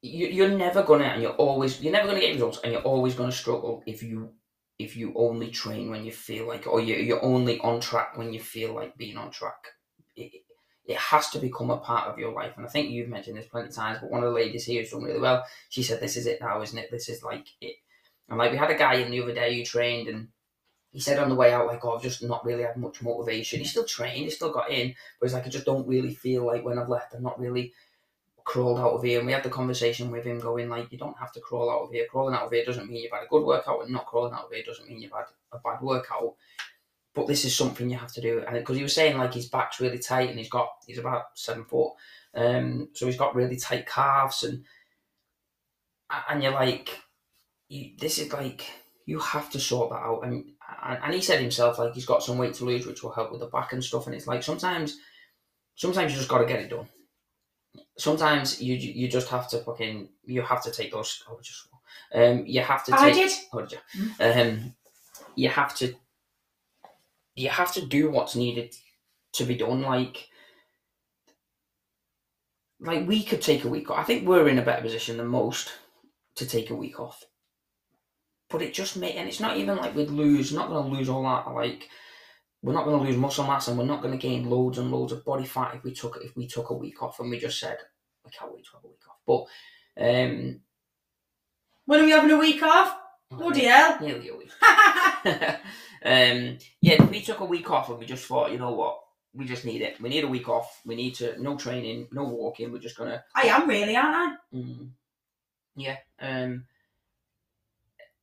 you, 0.00 0.26
you're 0.28 0.48
never 0.48 0.82
gonna, 0.82 1.04
and 1.04 1.22
you're 1.22 1.32
always 1.32 1.80
you're 1.80 1.92
never 1.92 2.08
gonna 2.08 2.20
get 2.20 2.32
results, 2.32 2.60
and 2.64 2.72
you're 2.72 2.82
always 2.82 3.14
gonna 3.14 3.32
struggle 3.32 3.82
if 3.86 4.02
you 4.02 4.32
if 4.78 4.96
you 4.96 5.12
only 5.16 5.48
train 5.50 5.90
when 5.90 6.04
you 6.04 6.12
feel 6.12 6.46
like, 6.48 6.66
or 6.66 6.80
you, 6.80 6.96
you're 6.96 7.24
only 7.24 7.60
on 7.60 7.80
track 7.80 8.16
when 8.16 8.32
you 8.32 8.40
feel 8.40 8.74
like 8.74 8.96
being 8.96 9.16
on 9.16 9.30
track. 9.30 9.68
It, 10.16 10.32
it 10.84 10.96
has 10.96 11.30
to 11.30 11.38
become 11.38 11.70
a 11.70 11.76
part 11.76 12.08
of 12.08 12.18
your 12.18 12.32
life. 12.32 12.54
And 12.56 12.66
I 12.66 12.68
think 12.68 12.90
you've 12.90 13.08
mentioned 13.08 13.36
this 13.36 13.46
plenty 13.46 13.68
of 13.68 13.74
times, 13.74 13.98
but 14.00 14.10
one 14.10 14.24
of 14.24 14.28
the 14.28 14.34
ladies 14.34 14.64
here 14.64 14.82
has 14.82 14.90
done 14.90 15.04
really 15.04 15.20
well. 15.20 15.44
She 15.68 15.82
said, 15.82 16.00
This 16.00 16.16
is 16.16 16.26
it 16.26 16.40
now, 16.40 16.60
isn't 16.60 16.78
it? 16.78 16.90
This 16.90 17.08
is 17.08 17.22
like 17.22 17.46
it. 17.60 17.76
And 18.28 18.38
like 18.38 18.50
we 18.50 18.58
had 18.58 18.70
a 18.70 18.76
guy 18.76 18.94
in 18.94 19.10
the 19.10 19.22
other 19.22 19.34
day 19.34 19.56
who 19.56 19.64
trained 19.64 20.08
and 20.08 20.28
he 20.92 21.00
said 21.00 21.18
on 21.18 21.28
the 21.28 21.34
way 21.34 21.52
out, 21.52 21.66
like, 21.66 21.84
oh, 21.84 21.96
I've 21.96 22.02
just 22.02 22.22
not 22.22 22.44
really 22.44 22.62
had 22.62 22.76
much 22.76 23.02
motivation. 23.02 23.60
He 23.60 23.64
still 23.64 23.84
trained, 23.84 24.24
he 24.24 24.30
still 24.30 24.52
got 24.52 24.70
in, 24.70 24.94
but 25.18 25.26
he's 25.26 25.34
like, 25.34 25.46
I 25.46 25.50
just 25.50 25.64
don't 25.64 25.88
really 25.88 26.14
feel 26.14 26.46
like 26.46 26.64
when 26.64 26.78
I've 26.78 26.88
left, 26.88 27.14
I'm 27.14 27.22
not 27.22 27.40
really 27.40 27.72
crawled 28.44 28.78
out 28.78 28.92
of 28.92 29.02
here. 29.02 29.18
And 29.18 29.26
we 29.26 29.32
had 29.32 29.42
the 29.42 29.50
conversation 29.50 30.10
with 30.10 30.24
him 30.24 30.38
going, 30.38 30.68
like, 30.68 30.92
you 30.92 30.98
don't 30.98 31.18
have 31.18 31.32
to 31.32 31.40
crawl 31.40 31.70
out 31.70 31.84
of 31.84 31.92
here. 31.92 32.06
Crawling 32.10 32.34
out 32.34 32.42
of 32.42 32.52
here 32.52 32.64
doesn't 32.64 32.88
mean 32.88 33.02
you've 33.02 33.12
had 33.12 33.24
a 33.24 33.28
good 33.30 33.44
workout, 33.44 33.82
and 33.82 33.90
not 33.90 34.06
crawling 34.06 34.34
out 34.34 34.44
of 34.44 34.52
here 34.52 34.64
doesn't 34.64 34.88
mean 34.88 35.00
you've 35.00 35.12
had 35.12 35.24
a 35.52 35.58
bad 35.58 35.80
workout 35.80 36.34
but 37.14 37.26
this 37.26 37.44
is 37.44 37.54
something 37.54 37.90
you 37.90 37.98
have 37.98 38.12
to 38.12 38.20
do. 38.20 38.42
And 38.46 38.56
because 38.56 38.76
he 38.76 38.82
was 38.82 38.94
saying 38.94 39.18
like 39.18 39.34
his 39.34 39.48
back's 39.48 39.80
really 39.80 39.98
tight 39.98 40.30
and 40.30 40.38
he's 40.38 40.48
got 40.48 40.70
he's 40.86 40.98
about 40.98 41.24
seven 41.34 41.64
foot, 41.64 41.92
um, 42.34 42.88
so 42.94 43.06
he's 43.06 43.16
got 43.18 43.34
really 43.34 43.56
tight 43.56 43.86
calves 43.86 44.44
and 44.44 44.64
and 46.28 46.42
you're 46.42 46.52
like, 46.52 46.98
you, 47.68 47.90
this 47.98 48.18
is 48.18 48.32
like 48.32 48.66
you 49.06 49.18
have 49.18 49.50
to 49.50 49.60
sort 49.60 49.90
that 49.90 49.96
out. 49.96 50.20
And 50.24 50.52
and 50.82 51.14
he 51.14 51.20
said 51.20 51.40
himself 51.40 51.78
like 51.78 51.94
he's 51.94 52.06
got 52.06 52.22
some 52.22 52.38
weight 52.38 52.54
to 52.54 52.64
lose, 52.64 52.86
which 52.86 53.02
will 53.02 53.12
help 53.12 53.30
with 53.30 53.40
the 53.40 53.46
back 53.46 53.72
and 53.72 53.82
stuff. 53.82 54.06
And 54.06 54.14
it's 54.14 54.26
like 54.26 54.42
sometimes, 54.42 54.98
sometimes 55.76 56.12
you 56.12 56.18
just 56.18 56.28
got 56.28 56.38
to 56.38 56.46
get 56.46 56.60
it 56.60 56.70
done. 56.70 56.88
Sometimes 57.96 58.60
you 58.60 58.74
you 58.74 59.08
just 59.08 59.28
have 59.28 59.48
to 59.50 59.58
fucking 59.58 60.08
you 60.24 60.42
have 60.42 60.62
to 60.64 60.70
take 60.70 60.92
those. 60.92 61.22
Oh, 61.30 61.38
just 61.42 61.68
um, 62.14 62.44
you 62.46 62.60
have 62.60 62.84
to. 62.84 62.90
Take, 62.92 63.00
I 63.00 63.12
did. 63.12 63.32
Oh, 63.52 63.60
did 63.60 63.72
you? 63.72 64.10
Um, 64.20 64.74
you 65.34 65.48
have 65.48 65.74
to 65.76 65.94
you 67.34 67.48
have 67.48 67.72
to 67.74 67.86
do 67.86 68.10
what's 68.10 68.36
needed 68.36 68.74
to 69.34 69.44
be 69.44 69.54
done. 69.54 69.82
Like, 69.82 70.28
like 72.80 73.06
we 73.06 73.22
could 73.22 73.42
take 73.42 73.64
a 73.64 73.68
week 73.68 73.90
off. 73.90 73.98
I 73.98 74.04
think 74.04 74.26
we're 74.26 74.48
in 74.48 74.58
a 74.58 74.62
better 74.62 74.82
position 74.82 75.16
than 75.16 75.26
most 75.26 75.72
to 76.36 76.46
take 76.46 76.70
a 76.70 76.74
week 76.74 77.00
off. 77.00 77.24
But 78.52 78.62
it 78.62 78.74
just 78.74 78.96
may, 78.96 79.14
and 79.14 79.28
it's 79.28 79.40
not 79.40 79.56
even 79.56 79.78
like 79.78 79.94
we'd 79.96 80.10
lose. 80.10 80.52
Not 80.52 80.68
going 80.68 80.84
to 80.90 80.96
lose 80.96 81.08
all 81.08 81.22
that. 81.22 81.50
Like, 81.52 81.88
we're 82.62 82.74
not 82.74 82.84
going 82.84 83.00
to 83.00 83.08
lose 83.08 83.16
muscle 83.16 83.46
mass, 83.46 83.68
and 83.68 83.78
we're 83.78 83.84
not 83.84 84.02
going 84.02 84.12
to 84.12 84.26
gain 84.28 84.48
loads 84.48 84.78
and 84.78 84.90
loads 84.90 85.12
of 85.12 85.24
body 85.24 85.44
fat 85.44 85.74
if 85.74 85.84
we 85.84 85.92
took 85.92 86.18
if 86.22 86.36
we 86.36 86.46
took 86.46 86.70
a 86.70 86.74
week 86.74 87.02
off 87.02 87.18
and 87.18 87.30
we 87.30 87.38
just 87.38 87.58
said 87.58 87.78
we 88.24 88.30
can't 88.30 88.52
wait 88.54 88.64
to 88.64 88.70
have 88.74 88.84
a 88.84 88.88
week 88.88 89.00
off. 89.08 89.16
But 89.26 90.04
um, 90.04 90.60
When 91.86 92.00
are 92.00 92.04
we 92.04 92.10
having 92.10 92.30
a 92.30 92.38
week 92.38 92.62
off? 92.62 92.96
Bloody 93.30 93.64
hell. 93.64 93.98
nearly 94.00 94.28
a 94.28 94.36
week. 94.36 94.50
um, 96.04 96.58
yeah, 96.80 97.02
we 97.04 97.22
took 97.22 97.40
a 97.40 97.44
week 97.44 97.70
off 97.70 97.88
and 97.88 97.98
we 97.98 98.04
just 98.04 98.26
thought, 98.26 98.52
you 98.52 98.58
know 98.58 98.72
what, 98.72 98.98
we 99.34 99.46
just 99.46 99.64
need 99.64 99.80
it. 99.80 100.00
We 100.00 100.10
need 100.10 100.24
a 100.24 100.28
week 100.28 100.48
off. 100.48 100.80
We 100.84 100.94
need 100.94 101.14
to 101.16 101.40
no 101.42 101.56
training, 101.56 102.08
no 102.12 102.24
walking. 102.24 102.70
We're 102.70 102.78
just 102.78 102.98
gonna. 102.98 103.24
I 103.34 103.44
am 103.44 103.68
really, 103.68 103.96
aren't 103.96 104.36
I? 104.52 104.56
Mm, 104.56 104.90
yeah. 105.76 105.96
Um. 106.20 106.64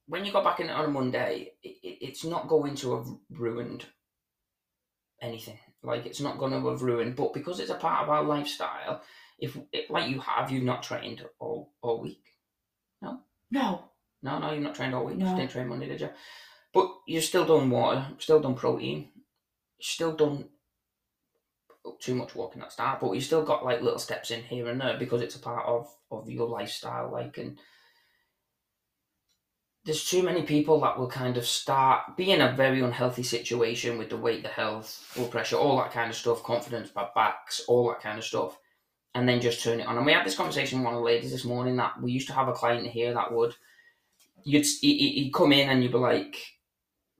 When 0.10 0.26
you 0.26 0.32
got 0.32 0.44
back 0.44 0.60
in 0.60 0.72
on 0.72 0.86
a 0.86 0.88
Monday, 0.88 1.54
it, 1.62 1.78
it, 1.84 1.98
it's 2.02 2.26
not 2.26 2.48
going 2.48 2.74
to 2.78 2.98
have 2.98 3.06
ruined 3.30 3.86
anything. 5.22 5.60
Like 5.84 6.08
it's 6.08 6.20
not 6.20 6.40
going 6.40 6.52
to 6.52 6.68
have 6.68 6.82
ruined, 6.82 7.16
but 7.16 7.34
because 7.34 7.60
it's 7.60 7.70
a 7.70 7.76
part 7.76 8.04
of 8.04 8.10
our 8.10 8.24
lifestyle, 8.24 9.04
if 9.38 9.56
it, 9.72 9.92
like 9.92 10.10
you 10.10 10.20
have, 10.20 10.52
you've 10.52 10.64
not 10.64 10.82
trained 10.82 11.24
all 11.40 11.74
all 11.84 12.02
week. 12.02 12.24
No. 13.04 13.20
No, 13.52 13.86
no, 14.24 14.40
no. 14.40 14.52
you've 14.52 14.64
not 14.64 14.76
trained 14.76 14.96
all 14.96 15.06
week. 15.06 15.20
You 15.20 15.26
didn't 15.26 15.52
train 15.52 15.68
Monday, 15.68 15.88
did 15.88 16.02
you? 16.02 16.10
But 16.74 16.90
you've 17.08 17.24
still 17.24 17.46
done 17.46 17.70
water, 17.70 18.08
still 18.18 18.40
done 18.40 18.56
protein, 18.56 19.10
still 19.80 20.16
done 20.16 20.50
too 22.00 22.16
much 22.16 22.36
walking 22.36 22.62
at 22.62 22.72
start, 22.72 23.00
but 23.00 23.14
you 23.14 23.22
still 23.22 23.44
got 23.44 23.64
like 23.64 23.82
little 23.82 24.00
steps 24.00 24.32
in 24.32 24.44
here 24.44 24.68
and 24.68 24.82
there 24.82 24.98
because 24.98 25.22
it's 25.22 25.36
a 25.36 25.40
part 25.40 25.66
of 25.66 25.88
of 26.12 26.30
your 26.30 26.48
lifestyle. 26.48 27.12
Like, 27.12 27.38
and 27.38 27.60
there's 29.86 30.06
too 30.10 30.22
many 30.24 30.44
people 30.44 30.80
that 30.82 30.98
will 31.00 31.08
kind 31.10 31.38
of 31.38 31.46
start 31.46 32.18
be 32.18 32.32
in 32.32 32.42
a 32.42 32.52
very 32.52 32.82
unhealthy 32.82 33.24
situation 33.24 33.98
with 33.98 34.10
the 34.10 34.18
weight, 34.18 34.44
the 34.44 34.50
health, 34.50 35.12
blood 35.16 35.32
pressure, 35.32 35.56
all 35.56 35.78
that 35.78 35.92
kind 35.92 36.10
of 36.10 36.16
stuff, 36.16 36.44
confidence, 36.44 36.90
bad 36.90 37.10
backs, 37.16 37.62
all 37.68 37.88
that 37.88 38.02
kind 38.02 38.18
of 38.18 38.26
stuff, 38.26 38.58
and 39.16 39.28
then 39.28 39.40
just 39.42 39.64
turn 39.64 39.80
it 39.80 39.88
on. 39.88 39.98
And 39.98 40.06
we 40.06 40.12
had 40.14 40.26
this 40.26 40.36
conversation 40.36 40.80
with 40.80 40.86
one 40.86 40.94
of 40.96 41.00
the 41.00 41.06
ladies 41.06 41.32
this 41.32 41.46
morning 41.46 41.78
that 41.78 42.02
we 42.02 42.12
used 42.12 42.28
to 42.28 42.34
have 42.34 42.50
a 42.50 42.54
client 42.54 42.88
here 42.88 43.14
that 43.14 43.32
would 43.32 43.56
you'd 44.44 44.66
he- 44.66 44.98
he- 44.98 45.24
he'd 45.24 45.34
come 45.34 45.54
in 45.54 45.70
and 45.70 45.82
you'd 45.82 45.92
be 45.92 45.98
like 45.98 46.36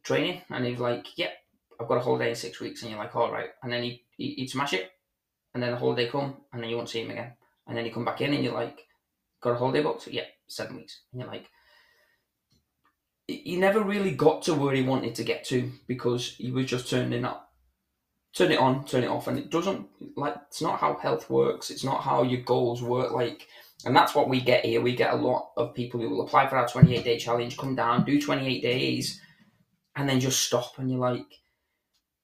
training, 0.04 0.42
and 0.50 0.66
he'd 0.66 0.76
be 0.76 0.82
like, 0.82 1.18
"Yep, 1.18 1.34
I've 1.80 1.88
got 1.88 1.98
a 1.98 2.02
holiday 2.02 2.30
in 2.30 2.36
six 2.36 2.60
weeks," 2.60 2.82
and 2.82 2.92
you're 2.92 3.00
like, 3.00 3.16
"All 3.16 3.32
right," 3.32 3.50
and 3.64 3.72
then 3.72 3.84
he 3.84 4.04
he- 4.18 4.36
he'd 4.36 4.50
smash 4.50 4.74
it, 4.74 4.92
and 5.54 5.64
then 5.64 5.72
the 5.72 5.78
holiday 5.78 6.08
come, 6.10 6.42
and 6.52 6.62
then 6.62 6.70
you 6.70 6.76
won't 6.76 6.90
see 6.90 7.02
him 7.02 7.12
again, 7.12 7.34
and 7.68 7.78
then 7.78 7.86
he 7.86 7.92
come 7.92 8.06
back 8.06 8.20
in, 8.22 8.34
and 8.34 8.44
you're 8.44 8.54
like, 8.54 8.86
"Got 9.42 9.52
a 9.52 9.56
holiday 9.56 9.82
booked?" 9.82 10.08
Yeah, 10.08 10.26
seven 10.48 10.76
weeks, 10.76 11.02
and 11.12 11.22
you're 11.22 11.32
like. 11.32 11.50
He 13.30 13.56
never 13.58 13.82
really 13.82 14.12
got 14.12 14.42
to 14.44 14.56
where 14.56 14.74
he 14.74 14.82
wanted 14.82 15.16
to 15.16 15.24
get 15.24 15.44
to 15.46 15.72
because 15.88 16.36
he 16.38 16.52
was 16.52 16.66
just 16.66 16.90
turning 16.90 17.26
up, 17.26 17.52
turn 18.36 18.52
it 18.52 18.60
on, 18.60 18.86
turn 18.86 19.04
it 19.04 19.10
off, 19.10 19.28
and 19.28 19.38
it 19.38 19.50
doesn't 19.50 19.88
like 20.16 20.36
it's 20.48 20.62
not 20.62 20.80
how 20.80 20.96
health 20.96 21.30
works. 21.30 21.70
It's 21.70 21.84
not 21.84 22.02
how 22.02 22.24
your 22.24 22.42
goals 22.42 22.82
work. 22.82 23.12
Like 23.12 23.48
and 23.86 23.96
that's 23.96 24.14
what 24.14 24.28
we 24.28 24.42
get 24.42 24.66
here. 24.66 24.82
We 24.82 24.96
get 24.96 25.14
a 25.14 25.18
lot 25.18 25.52
of 25.56 25.74
people 25.74 26.00
who 26.00 26.10
will 26.10 26.26
apply 26.26 26.48
for 26.48 26.58
our 26.58 26.68
28 26.68 27.04
day 27.04 27.18
challenge, 27.18 27.58
come 27.58 27.76
down, 27.76 28.04
do 28.04 28.20
28 28.20 28.62
days, 28.62 29.22
and 29.96 30.08
then 30.08 30.20
just 30.20 30.42
stop. 30.42 30.78
And 30.78 30.90
you're 30.90 31.00
like, 31.00 31.26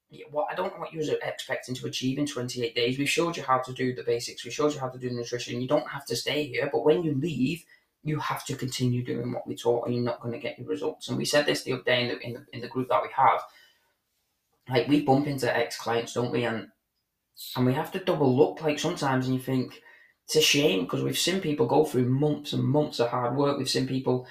"Yeah, 0.09 0.25
what? 0.31 0.47
I 0.51 0.55
don't 0.55 0.73
know 0.73 0.79
what 0.79 0.91
you 0.91 0.99
was 0.99 1.09
expecting 1.09 1.75
to 1.75 1.87
achieve 1.87 2.19
in 2.19 2.25
28 2.25 2.75
days. 2.75 2.99
We 2.99 3.05
showed 3.05 3.37
you 3.37 3.43
how 3.43 3.59
to 3.59 3.73
do 3.73 3.95
the 3.95 4.03
basics. 4.03 4.43
We 4.43 4.51
showed 4.51 4.73
you 4.73 4.79
how 4.79 4.89
to 4.89 4.99
do 4.99 5.09
nutrition. 5.11 5.61
You 5.61 5.67
don't 5.67 5.87
have 5.87 6.05
to 6.07 6.15
stay 6.15 6.45
here, 6.45 6.69
but 6.71 6.83
when 6.83 7.03
you 7.03 7.13
leave, 7.13 7.63
you 8.05 8.19
have 8.19 8.45
to 8.45 8.55
continue 8.55 9.03
doing 9.03 9.33
what 9.33 9.47
we 9.47 9.55
taught, 9.55 9.85
and 9.85 9.95
you're 9.95 10.03
not 10.03 10.21
going 10.21 10.33
to 10.33 10.39
get 10.39 10.57
your 10.59 10.67
results. 10.67 11.09
And 11.09 11.17
we 11.17 11.25
said 11.25 11.45
this 11.45 11.63
the 11.63 11.73
other 11.73 11.83
day 11.83 12.03
in 12.03 12.07
the, 12.07 12.19
in 12.19 12.33
the, 12.33 12.45
in 12.53 12.61
the 12.61 12.67
group 12.67 12.87
that 12.89 13.01
we 13.01 13.09
have. 13.13 13.41
Like, 14.69 14.87
we 14.87 15.01
bump 15.01 15.27
into 15.27 15.55
ex 15.55 15.77
clients, 15.77 16.13
don't 16.13 16.31
we? 16.31 16.45
And 16.45 16.69
and 17.57 17.65
we 17.65 17.73
have 17.73 17.91
to 17.91 17.99
double 17.99 18.33
look, 18.33 18.61
like, 18.61 18.79
sometimes, 18.79 19.25
and 19.25 19.35
you 19.35 19.41
think, 19.41 19.81
it's 20.25 20.35
a 20.35 20.41
shame 20.41 20.83
because 20.83 21.03
we've 21.03 21.17
seen 21.17 21.41
people 21.41 21.65
go 21.65 21.83
through 21.83 22.05
months 22.05 22.53
and 22.53 22.63
months 22.63 22.99
of 22.99 23.09
hard 23.09 23.35
work. 23.35 23.57
We've 23.57 23.69
seen 23.69 23.87
people 23.87 24.27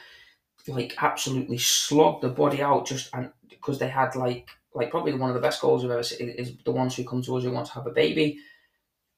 like 0.66 0.94
absolutely 1.02 1.58
slog 1.58 2.22
the 2.22 2.28
body 2.28 2.62
out 2.62 2.86
just 2.86 3.10
and 3.14 3.30
because 3.50 3.78
they 3.78 3.88
had 3.88 4.16
like 4.16 4.48
like 4.74 4.90
probably 4.90 5.12
one 5.12 5.28
of 5.28 5.34
the 5.34 5.40
best 5.40 5.60
goals 5.60 5.82
we've 5.82 5.92
ever 5.92 6.02
seen 6.02 6.30
is 6.30 6.56
the 6.64 6.72
ones 6.72 6.96
who 6.96 7.04
come 7.04 7.22
to 7.22 7.36
us 7.36 7.44
who 7.44 7.52
want 7.52 7.66
to 7.66 7.74
have 7.74 7.86
a 7.86 7.92
baby, 7.92 8.38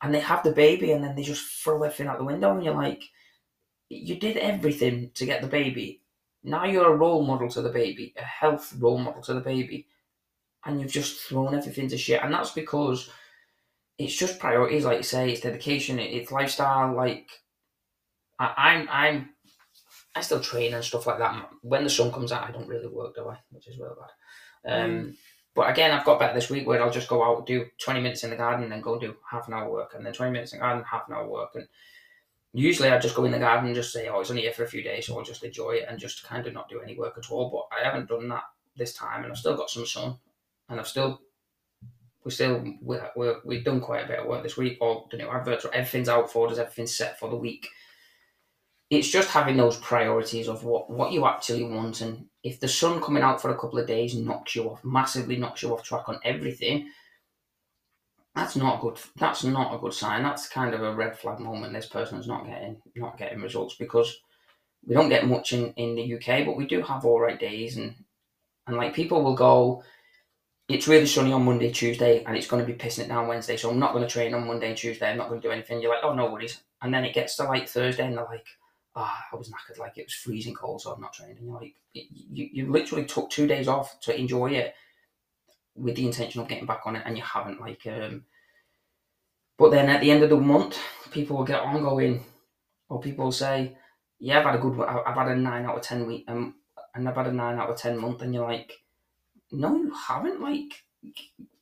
and 0.03 0.15
they 0.15 0.21
have 0.21 0.43
the 0.43 0.53
baby 0.53 0.93
and 0.93 1.03
then 1.03 1.15
they 1.15 1.23
just 1.23 1.47
throw 1.63 1.83
everything 1.83 2.09
out 2.09 2.19
the 2.19 2.25
window 2.25 2.53
and 2.53 2.65
you're 2.65 2.75
like, 2.75 3.03
you 3.89 4.17
did 4.17 4.37
everything 4.37 5.11
to 5.15 5.27
get 5.27 5.43
the 5.43 5.49
baby. 5.49 6.03
Now 6.43 6.65
you're 6.65 6.93
a 6.93 6.97
role 6.97 7.25
model 7.25 7.49
to 7.51 7.63
the 7.63 7.71
baby, 7.71 8.15
a 8.17 8.23
health 8.23 8.75
role 8.79 8.99
model 8.99 9.23
to 9.23 9.35
the 9.35 9.41
baby, 9.41 9.87
and 10.65 10.81
you've 10.81 10.93
just 10.93 11.21
thrown 11.21 11.55
everything 11.55 11.89
to 11.89 11.99
shit. 11.99 12.23
And 12.23 12.33
that's 12.33 12.53
because 12.53 13.11
it's 13.99 14.17
just 14.17 14.39
priorities, 14.39 14.85
like 14.85 14.99
you 14.99 15.03
say, 15.03 15.31
it's 15.31 15.41
dedication, 15.41 15.99
it's 15.99 16.33
lifestyle. 16.33 16.95
Like 16.95 17.29
I, 18.39 18.53
I'm, 18.57 18.89
I'm, 18.91 19.29
I 20.15 20.21
still 20.21 20.41
train 20.41 20.75
and 20.75 20.85
stuff 20.85 21.07
like 21.07 21.19
that. 21.19 21.49
When 21.63 21.85
the 21.85 21.91
sun 21.91 22.13
comes 22.13 22.33
out, 22.33 22.49
I 22.49 22.53
don't 22.53 22.69
really 22.69 22.89
work, 22.89 23.15
do 23.15 23.29
I? 23.29 23.39
Which 23.51 23.69
is 23.69 23.79
really 23.79 23.95
bad. 24.65 24.85
Um, 24.85 25.17
But 25.55 25.71
again, 25.71 25.91
I've 25.91 26.05
got 26.05 26.19
better 26.19 26.35
this 26.35 26.51
week 26.51 26.67
where 26.67 26.83
I'll 26.83 26.91
just 26.91 27.09
go 27.09 27.25
out, 27.25 27.47
do 27.47 27.65
twenty 27.81 28.01
minutes 28.03 28.25
in 28.25 28.31
the 28.31 28.37
garden, 28.37 28.65
and 28.65 28.73
then 28.73 28.83
go 28.83 28.99
do 28.99 29.17
half 29.31 29.49
an 29.49 29.55
hour 29.55 29.71
work, 29.71 29.95
and 29.95 30.05
then 30.05 30.13
twenty 30.13 30.31
minutes 30.31 30.53
in 30.53 30.59
the 30.59 30.65
garden, 30.65 30.85
half 30.85 31.09
an 31.09 31.15
hour 31.15 31.27
work, 31.27 31.53
and 31.55 31.67
usually 32.63 32.89
I 32.89 32.99
just 32.99 33.15
go 33.15 33.25
in 33.25 33.33
the 33.33 33.39
garden 33.39 33.67
and 33.67 33.75
just 33.75 33.93
say, 33.93 34.09
"Oh, 34.09 34.21
it's 34.21 34.31
only 34.31 34.43
here 34.43 34.53
for 34.53 34.65
a 34.65 34.69
few 34.69 34.83
days, 34.83 35.07
so 35.07 35.17
I'll 35.17 35.25
just 35.25 35.45
enjoy 35.45 35.73
it 35.73 35.87
and 35.89 35.99
just 35.99 36.25
kind 36.25 36.47
of 36.47 36.55
not 36.55 36.69
do 36.69 36.81
any 36.81 36.97
work 36.97 37.19
at 37.19 37.31
all." 37.31 37.51
But 37.51 37.77
I 37.77 37.85
haven't 37.85 38.09
done 38.09 38.29
that 38.29 38.45
this 38.77 38.95
time, 38.95 39.23
and 39.23 39.33
I've 39.33 39.39
still 39.39 39.57
got 39.57 39.71
some 39.71 39.87
sun, 39.87 40.19
and 40.69 40.81
I've 40.81 40.89
still 40.89 41.21
we 42.25 42.33
still 42.33 42.65
we're, 42.83 43.09
we're, 43.15 43.37
we've 43.45 43.65
done 43.65 43.81
quite 43.81 44.05
a 44.05 44.09
bit 44.09 44.19
of 44.19 44.27
work 44.27 44.43
this 44.43 44.57
week. 44.57 44.79
All 44.81 45.07
the 45.11 45.17
new 45.17 45.29
adverts, 45.29 45.65
everything's 45.73 46.09
out 46.09 46.31
for 46.33 46.49
us, 46.49 46.59
everything's 46.59 46.97
set 46.97 47.21
for 47.21 47.31
the 47.31 47.37
week. 47.37 47.69
It's 48.91 49.09
just 49.09 49.31
having 49.31 49.57
those 49.57 49.77
priorities 49.77 50.49
of 50.49 50.65
what 50.65 50.91
what 50.91 51.13
you 51.13 51.27
actually 51.27 51.65
want, 51.65 52.01
and 52.01 52.27
if 52.43 52.59
the 52.59 52.69
sun 52.69 53.01
coming 53.01 53.23
out 53.23 53.41
for 53.41 53.51
a 53.51 53.59
couple 53.59 53.79
of 53.79 53.87
days 53.87 54.17
knocks 54.17 54.57
you 54.57 54.65
off, 54.65 54.85
massively 54.85 55.37
knocks 55.37 55.63
you 55.63 55.73
off 55.73 55.83
track 55.83 56.09
on 56.09 56.19
everything, 56.25 56.89
that's 58.37 58.55
not 58.55 58.83
good. 58.83 58.99
That's 59.17 59.45
not 59.45 59.75
a 59.75 59.79
good 59.79 59.95
sign. 59.95 60.23
That's 60.23 60.47
kind 60.47 60.75
of 60.75 60.83
a 60.83 60.95
red 60.95 61.19
flag 61.19 61.41
moment. 61.41 61.73
This 61.73 61.87
person's 61.87 62.29
not 62.29 62.45
getting 62.45 62.77
not 62.95 63.17
getting 63.17 63.41
results 63.41 63.77
because 63.77 64.15
we 64.85 64.95
don't 64.95 65.09
get 65.09 65.27
much 65.27 65.55
in, 65.55 65.73
in 65.73 65.97
the 65.97 66.15
UK, 66.15 66.45
but 66.45 66.57
we 66.57 66.67
do 66.67 66.83
have 66.83 67.07
all 67.07 67.19
right 67.19 67.41
days, 67.41 67.79
and 67.79 67.95
and 68.67 68.77
like 68.77 68.95
people 68.95 69.23
will 69.25 69.35
go. 69.35 69.83
It's 70.69 70.87
really 70.87 71.07
sunny 71.07 71.33
on 71.33 71.45
Monday, 71.45 71.73
Tuesday, 71.73 72.25
and 72.25 72.37
it's 72.37 72.49
going 72.49 72.65
to 72.65 72.71
be 72.71 72.77
pissing 72.77 73.05
it 73.05 73.09
down 73.09 73.29
Wednesday. 73.29 73.57
So 73.57 73.71
I'm 73.71 73.79
not 73.79 73.93
going 73.93 74.05
to 74.05 74.11
train 74.11 74.35
on 74.35 74.47
Monday 74.47 74.69
and 74.69 74.77
Tuesday. 74.77 75.09
I'm 75.09 75.17
not 75.17 75.29
going 75.29 75.41
to 75.41 75.49
do 75.49 75.53
anything. 75.53 75.81
You're 75.81 75.95
like, 75.95 76.05
oh 76.05 76.13
no 76.13 76.31
worries. 76.31 76.61
And 76.83 76.93
then 76.93 77.05
it 77.05 77.15
gets 77.15 77.37
to 77.37 77.45
like 77.45 77.69
Thursday, 77.69 78.05
and 78.05 78.19
they're 78.19 78.25
like, 78.25 78.47
ah, 78.97 79.25
I 79.33 79.37
was 79.37 79.49
knackered. 79.49 79.79
Like 79.79 79.97
it 79.97 80.07
was 80.07 80.15
freezing 80.15 80.55
cold, 80.55 80.83
so 80.83 80.93
I'm 80.93 81.01
not 81.01 81.15
training. 81.15 81.39
You're 81.41 81.55
like, 81.55 81.75
you, 81.95 82.51
you 82.53 82.71
literally 82.71 83.07
took 83.07 83.31
two 83.31 83.47
days 83.47 83.67
off 83.67 83.99
to 84.01 84.15
enjoy 84.15 84.51
it 84.51 84.75
with 85.77 85.97
the 85.97 86.07
intention 86.07 86.41
of 86.41 86.49
getting 86.49 86.67
back 86.67 86.83
on 86.87 86.97
it, 86.97 87.03
and 87.05 87.17
you 87.17 87.23
haven't. 87.23 87.61
Like, 87.61 87.87
um, 87.87 88.25
but 89.59 89.71
then 89.71 89.89
at 89.89 90.01
the 90.01 90.11
end 90.11 90.23
of 90.23 90.31
the 90.31 90.37
month, 90.37 90.79
people 91.11 91.37
will 91.37 91.45
get 91.45 91.61
on 91.61 91.83
going, 91.83 92.25
or 92.89 93.01
people 93.01 93.27
will 93.27 93.33
say, 93.33 93.77
yeah, 94.19 94.39
I've 94.39 94.45
had 94.45 94.55
a 94.57 94.59
good. 94.59 94.81
I've 94.81 95.15
had 95.15 95.29
a 95.29 95.37
nine 95.37 95.65
out 95.65 95.77
of 95.77 95.83
ten 95.83 96.07
week, 96.07 96.25
um, 96.29 96.55
and 96.95 97.09
I've 97.09 97.17
had 97.17 97.27
a 97.27 97.33
nine 97.33 97.59
out 97.59 97.71
of 97.71 97.77
ten 97.77 97.99
month, 97.99 98.23
and 98.23 98.33
you're 98.35 98.47
like, 98.47 98.73
no, 99.53 99.77
you 99.77 99.93
haven't. 99.95 100.41
Like, 100.41 100.85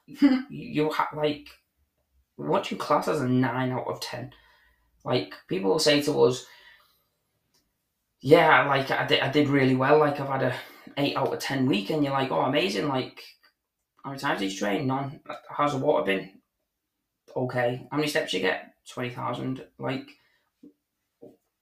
you, 0.48 0.90
have 0.92 1.08
like, 1.16 1.48
what 2.36 2.70
you 2.70 2.76
class 2.76 3.08
as 3.08 3.20
a 3.20 3.28
nine 3.28 3.72
out 3.72 3.86
of 3.86 4.00
ten? 4.00 4.32
Like, 5.04 5.34
people 5.48 5.70
will 5.70 5.78
say 5.78 6.00
to 6.02 6.22
us, 6.22 6.46
yeah, 8.20 8.66
like 8.66 8.90
I 8.90 9.06
did, 9.06 9.20
I 9.20 9.28
did 9.28 9.48
really 9.48 9.76
well. 9.76 9.98
Like 9.98 10.18
I've 10.18 10.28
had 10.28 10.42
a 10.42 10.54
eight 10.96 11.16
out 11.16 11.32
of 11.32 11.38
ten 11.40 11.66
week, 11.66 11.90
and 11.90 12.02
you're 12.02 12.12
like, 12.12 12.30
oh, 12.30 12.42
amazing. 12.42 12.88
Like, 12.88 13.22
how 14.04 14.10
many 14.10 14.20
times 14.20 14.40
did 14.40 14.52
you 14.52 14.58
train? 14.58 14.86
None. 14.86 15.20
How's 15.48 15.72
the 15.72 15.78
water 15.78 16.04
been? 16.04 16.30
Okay. 17.34 17.88
How 17.90 17.96
many 17.96 18.08
steps 18.08 18.34
you 18.34 18.40
get? 18.40 18.74
Twenty 18.88 19.08
thousand. 19.10 19.64
Like, 19.78 20.06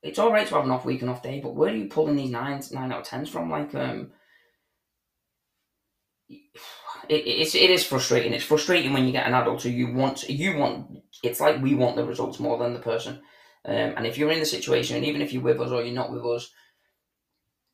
it's 0.02 0.18
all 0.18 0.32
right 0.32 0.46
to 0.46 0.54
have 0.56 0.64
an 0.64 0.72
off 0.72 0.84
week 0.84 1.02
and 1.02 1.10
off 1.10 1.22
day, 1.22 1.40
but 1.40 1.54
where 1.54 1.70
are 1.70 1.76
you 1.76 1.86
pulling 1.86 2.16
these 2.16 2.30
nines, 2.30 2.72
nine 2.72 2.90
out 2.90 3.02
of 3.02 3.06
tens 3.06 3.28
from? 3.28 3.48
Like, 3.48 3.72
um, 3.76 4.10
it, 6.28 6.40
it's 7.08 7.54
it 7.54 7.70
is 7.70 7.84
frustrating. 7.86 8.32
It's 8.32 8.44
frustrating 8.44 8.92
when 8.92 9.06
you 9.06 9.12
get 9.12 9.28
an 9.28 9.34
adult 9.34 9.62
who 9.62 9.70
you 9.70 9.92
want 9.92 10.28
you 10.28 10.56
want. 10.56 10.98
It's 11.22 11.40
like 11.40 11.62
we 11.62 11.76
want 11.76 11.94
the 11.94 12.04
results 12.04 12.40
more 12.40 12.58
than 12.58 12.74
the 12.74 12.80
person. 12.80 13.22
Um, 13.64 13.94
and 13.96 14.04
if 14.04 14.18
you're 14.18 14.32
in 14.32 14.40
the 14.40 14.46
situation, 14.46 14.96
and 14.96 15.06
even 15.06 15.22
if 15.22 15.32
you're 15.32 15.42
with 15.42 15.60
us 15.60 15.70
or 15.70 15.84
you're 15.84 15.94
not 15.94 16.10
with 16.10 16.26
us, 16.26 16.50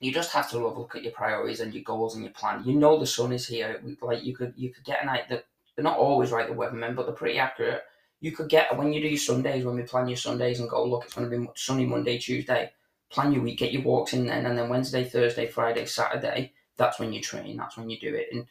you 0.00 0.12
just 0.12 0.33
have 0.33 0.49
to 0.50 0.59
look 0.59 0.95
at 0.95 1.02
your 1.02 1.12
priorities 1.12 1.61
and 1.61 1.75
your 1.75 1.83
goals 1.83 2.14
and 2.14 2.25
your 2.25 2.33
plan. 2.33 2.62
You 2.64 2.75
know 2.75 2.99
the 2.99 3.07
sun 3.07 3.33
is 3.33 3.47
here. 3.47 3.83
Like 4.00 4.25
you 4.25 4.35
could 4.35 4.55
you 4.57 4.73
could 4.73 4.85
get 4.85 5.02
a 5.02 5.07
night 5.07 5.28
that 5.28 5.47
they're 5.75 5.85
not 5.85 5.99
always 5.99 6.31
right 6.31 6.49
the 6.49 6.55
weathermen, 6.55 6.95
but 6.95 7.07
they're 7.07 7.14
pretty 7.14 7.38
accurate. 7.38 7.83
You 8.21 8.33
could 8.33 8.49
get 8.49 8.76
when 8.76 8.93
you 8.93 9.00
do 9.00 9.09
your 9.09 9.19
Sundays 9.19 9.64
when 9.64 9.76
we 9.76 9.83
plan 9.83 10.09
your 10.09 10.17
Sundays 10.17 10.61
and 10.61 10.69
go 10.69 10.85
look 10.85 11.05
it's 11.05 11.14
going 11.14 11.31
to 11.31 11.37
be 11.37 11.47
sunny 11.57 11.87
Monday 11.87 12.19
Tuesday. 12.19 12.71
Plan 13.11 13.33
your 13.33 13.43
week, 13.43 13.59
get 13.59 13.73
your 13.73 13.83
walks 13.83 14.12
in 14.12 14.26
then, 14.26 14.45
and 14.45 14.59
then 14.59 14.69
Wednesday, 14.69 15.02
Thursday, 15.02 15.47
Friday, 15.47 15.87
Saturday. 15.87 16.52
That's 16.76 16.99
when 16.99 17.12
you 17.12 17.23
train. 17.23 17.57
That's 17.57 17.76
when 17.76 17.88
you 17.88 17.99
do 17.99 18.14
it. 18.14 18.28
And 18.33 18.47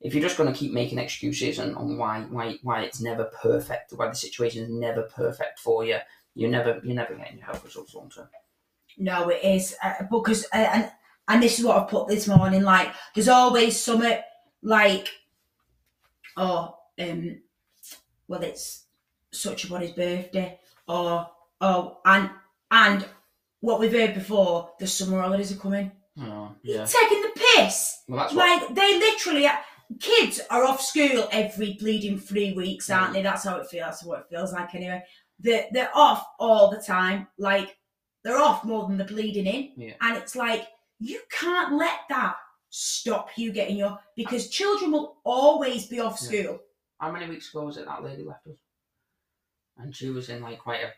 if 0.00 0.12
you're 0.12 0.22
just 0.22 0.36
going 0.36 0.52
to 0.52 0.58
keep 0.58 0.72
making 0.72 0.98
excuses 0.98 1.58
on, 1.58 1.74
on 1.74 1.96
why 1.96 2.20
why 2.22 2.58
why 2.62 2.82
it's 2.82 3.00
never 3.00 3.24
perfect, 3.42 3.92
why 3.96 4.08
the 4.08 4.14
situation 4.14 4.64
is 4.64 4.70
never 4.70 5.02
perfect 5.02 5.58
for 5.58 5.84
you, 5.84 5.98
you're 6.34 6.50
never 6.50 6.80
you're 6.84 6.94
never 6.94 7.14
getting 7.14 7.38
your 7.38 7.46
health 7.46 7.64
results 7.64 7.94
long 7.94 8.10
term. 8.10 8.28
No, 8.98 9.28
it 9.28 9.42
is 9.44 9.74
uh, 9.82 10.04
because 10.10 10.44
uh, 10.52 10.56
and 10.56 10.90
and 11.28 11.42
this 11.42 11.58
is 11.58 11.64
what 11.64 11.76
I've 11.76 11.88
put 11.88 12.08
this 12.08 12.28
morning. 12.28 12.62
Like, 12.62 12.92
there's 13.14 13.28
always 13.28 13.80
something 13.80 14.18
like, 14.62 15.08
oh, 16.36 16.76
um, 16.98 17.38
well, 18.28 18.42
it's 18.42 18.84
such 19.32 19.64
a 19.64 19.68
body's 19.68 19.92
birthday, 19.92 20.58
or 20.88 21.28
oh, 21.60 21.98
and 22.04 22.30
and 22.70 23.06
what 23.60 23.80
we've 23.80 23.92
heard 23.92 24.14
before, 24.14 24.70
the 24.78 24.86
summer 24.86 25.20
holidays 25.20 25.52
are 25.52 25.56
coming. 25.60 25.90
Oh, 26.20 26.54
You're 26.62 26.78
yeah. 26.78 26.86
taking 26.86 27.22
the 27.22 27.32
piss. 27.34 28.02
Well, 28.08 28.20
that's 28.20 28.34
what. 28.34 28.62
Like 28.62 28.74
they 28.74 28.98
literally, 28.98 29.48
kids 30.00 30.40
are 30.50 30.64
off 30.64 30.80
school 30.80 31.28
every 31.32 31.74
bleeding 31.74 32.18
three 32.18 32.52
weeks, 32.54 32.88
aren't 32.88 33.12
they? 33.12 33.22
That's 33.22 33.44
how 33.44 33.56
it 33.56 33.66
feels. 33.66 33.84
That's 33.84 34.04
what 34.04 34.20
it 34.20 34.26
feels 34.30 34.52
like 34.52 34.74
anyway. 34.74 35.02
They're 35.38 35.66
they're 35.72 35.90
off 35.94 36.24
all 36.38 36.70
the 36.70 36.80
time. 36.80 37.26
Like 37.38 37.76
they're 38.26 38.38
off 38.40 38.64
more 38.64 38.86
than 38.88 38.96
they're 38.96 39.06
bleeding 39.06 39.46
in, 39.46 39.72
Yeah. 39.76 39.94
and 40.00 40.16
it's 40.16 40.34
like 40.34 40.66
you 40.98 41.20
can't 41.30 41.74
let 41.74 42.00
that 42.08 42.36
stop 42.70 43.28
you 43.38 43.52
getting 43.52 43.76
your 43.76 43.98
because 44.16 44.50
children 44.50 44.90
will 44.90 45.18
always 45.24 45.86
be 45.86 46.00
off 46.00 46.18
Yeah. 46.20 46.28
school. 46.42 46.60
How 47.00 47.12
many 47.12 47.28
weeks 47.28 47.50
ago 47.50 47.64
was 47.64 47.76
it 47.76 47.86
that 47.86 48.02
lady 48.02 48.24
left 48.24 48.46
us? 48.48 48.56
And 49.78 49.94
she 49.94 50.10
was 50.10 50.28
in 50.28 50.42
like 50.42 50.58
quite 50.58 50.80
a. 50.82 50.92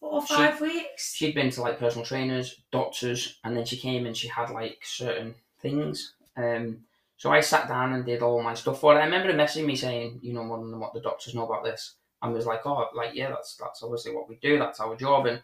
Four 0.00 0.14
or 0.14 0.26
She- 0.26 0.34
five 0.34 0.60
weeks. 0.60 1.14
She'd 1.14 1.34
been 1.34 1.50
to 1.50 1.62
like 1.62 1.78
personal 1.78 2.04
trainers, 2.04 2.60
doctors, 2.72 3.38
and 3.44 3.56
then 3.56 3.64
she 3.64 3.76
came 3.78 4.04
and 4.06 4.16
she 4.16 4.28
had 4.28 4.50
like 4.50 4.78
certain 4.84 5.34
things. 5.60 6.14
Um, 6.36 6.84
so 7.16 7.30
I 7.30 7.40
sat 7.40 7.68
down 7.68 7.92
and 7.92 8.04
did 8.04 8.20
all 8.20 8.42
my 8.42 8.54
stuff 8.54 8.80
for 8.80 8.94
her. 8.94 9.00
I 9.00 9.04
remember 9.04 9.32
her 9.32 9.38
messaging 9.38 9.64
me 9.64 9.76
saying, 9.76 10.18
you 10.22 10.32
know 10.32 10.42
more 10.44 10.58
than 10.58 10.78
what 10.80 10.92
the 10.92 11.00
doctors 11.00 11.34
know 11.34 11.46
about 11.46 11.64
this. 11.64 11.94
And 12.20 12.32
was 12.34 12.46
like, 12.46 12.66
oh, 12.66 12.88
like 12.94 13.14
yeah, 13.14 13.30
that's 13.30 13.56
that's 13.56 13.82
obviously 13.82 14.14
what 14.14 14.28
we 14.28 14.36
do. 14.42 14.58
That's 14.58 14.80
our 14.80 14.96
job. 14.96 15.26
And 15.26 15.40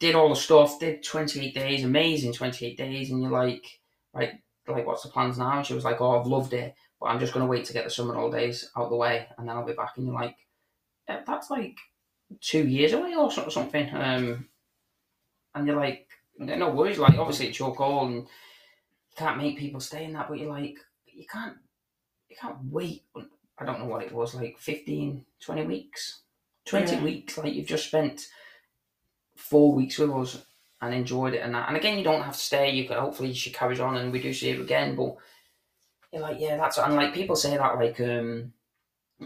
did 0.00 0.14
all 0.14 0.28
the 0.28 0.36
stuff. 0.36 0.78
Did 0.80 1.02
twenty 1.02 1.46
eight 1.46 1.54
days, 1.54 1.84
amazing 1.84 2.32
twenty 2.32 2.66
eight 2.66 2.76
days. 2.78 3.10
And 3.10 3.22
you're 3.22 3.30
like, 3.30 3.64
right, 4.12 4.34
like 4.68 4.86
what's 4.86 5.02
the 5.02 5.08
plans 5.10 5.38
now? 5.38 5.58
And 5.58 5.66
she 5.66 5.74
was 5.74 5.84
like, 5.84 6.00
oh, 6.00 6.18
I've 6.18 6.26
loved 6.26 6.52
it, 6.52 6.74
but 7.00 7.06
I'm 7.06 7.20
just 7.20 7.32
gonna 7.32 7.46
wait 7.46 7.64
to 7.66 7.72
get 7.72 7.84
the 7.84 7.90
summer 7.90 8.14
holidays 8.14 8.70
out 8.76 8.90
the 8.90 8.96
way, 8.96 9.26
and 9.38 9.48
then 9.48 9.56
I'll 9.56 9.66
be 9.66 9.72
back. 9.72 9.92
And 9.96 10.06
you're 10.06 10.14
like, 10.14 10.36
"Yeah, 11.08 11.22
that's 11.26 11.50
like 11.50 11.76
two 12.40 12.66
years 12.66 12.92
away 12.92 13.14
or 13.14 13.30
something. 13.30 13.88
Um, 13.94 14.48
and 15.54 15.66
you're 15.66 15.76
like, 15.76 16.08
no 16.38 16.70
worries. 16.70 16.98
Like 16.98 17.18
obviously 17.18 17.48
it's 17.48 17.58
your 17.58 17.74
call, 17.74 18.06
and 18.06 18.14
you 18.16 18.26
can't 19.16 19.38
make 19.38 19.58
people 19.58 19.80
stay 19.80 20.04
in 20.04 20.12
that. 20.12 20.28
But 20.28 20.38
you're 20.38 20.50
like, 20.50 20.76
you 21.06 21.24
can't, 21.30 21.56
you 22.28 22.36
can't 22.40 22.58
wait. 22.64 23.04
I 23.58 23.64
don't 23.64 23.78
know 23.78 23.86
what 23.86 24.02
it 24.02 24.12
was 24.12 24.34
like 24.34 24.58
15, 24.58 25.24
20 25.40 25.64
weeks, 25.64 26.22
twenty 26.66 26.92
Yeah. 26.92 27.02
weeks. 27.04 27.38
Like 27.38 27.54
you've 27.54 27.66
just 27.66 27.86
spent 27.86 28.26
four 29.36 29.74
weeks 29.74 29.98
with 29.98 30.10
us 30.10 30.44
and 30.80 30.94
enjoyed 30.94 31.34
it 31.34 31.40
and 31.40 31.54
that. 31.54 31.68
And 31.68 31.76
again, 31.76 31.98
you 31.98 32.04
don't 32.04 32.22
have 32.22 32.34
to 32.34 32.40
stay. 32.40 32.70
You 32.70 32.86
could 32.86 32.96
hopefully 32.96 33.32
she 33.32 33.50
carries 33.50 33.80
on 33.80 33.96
and 33.96 34.12
we 34.12 34.20
do 34.20 34.32
see 34.32 34.52
her 34.52 34.62
again. 34.62 34.96
But 34.96 35.16
you're 36.12 36.22
like, 36.22 36.40
yeah, 36.40 36.56
that's 36.56 36.78
and 36.78 36.94
like 36.94 37.14
people 37.14 37.36
say 37.36 37.56
that 37.56 37.76
like 37.76 38.00
um 38.00 38.52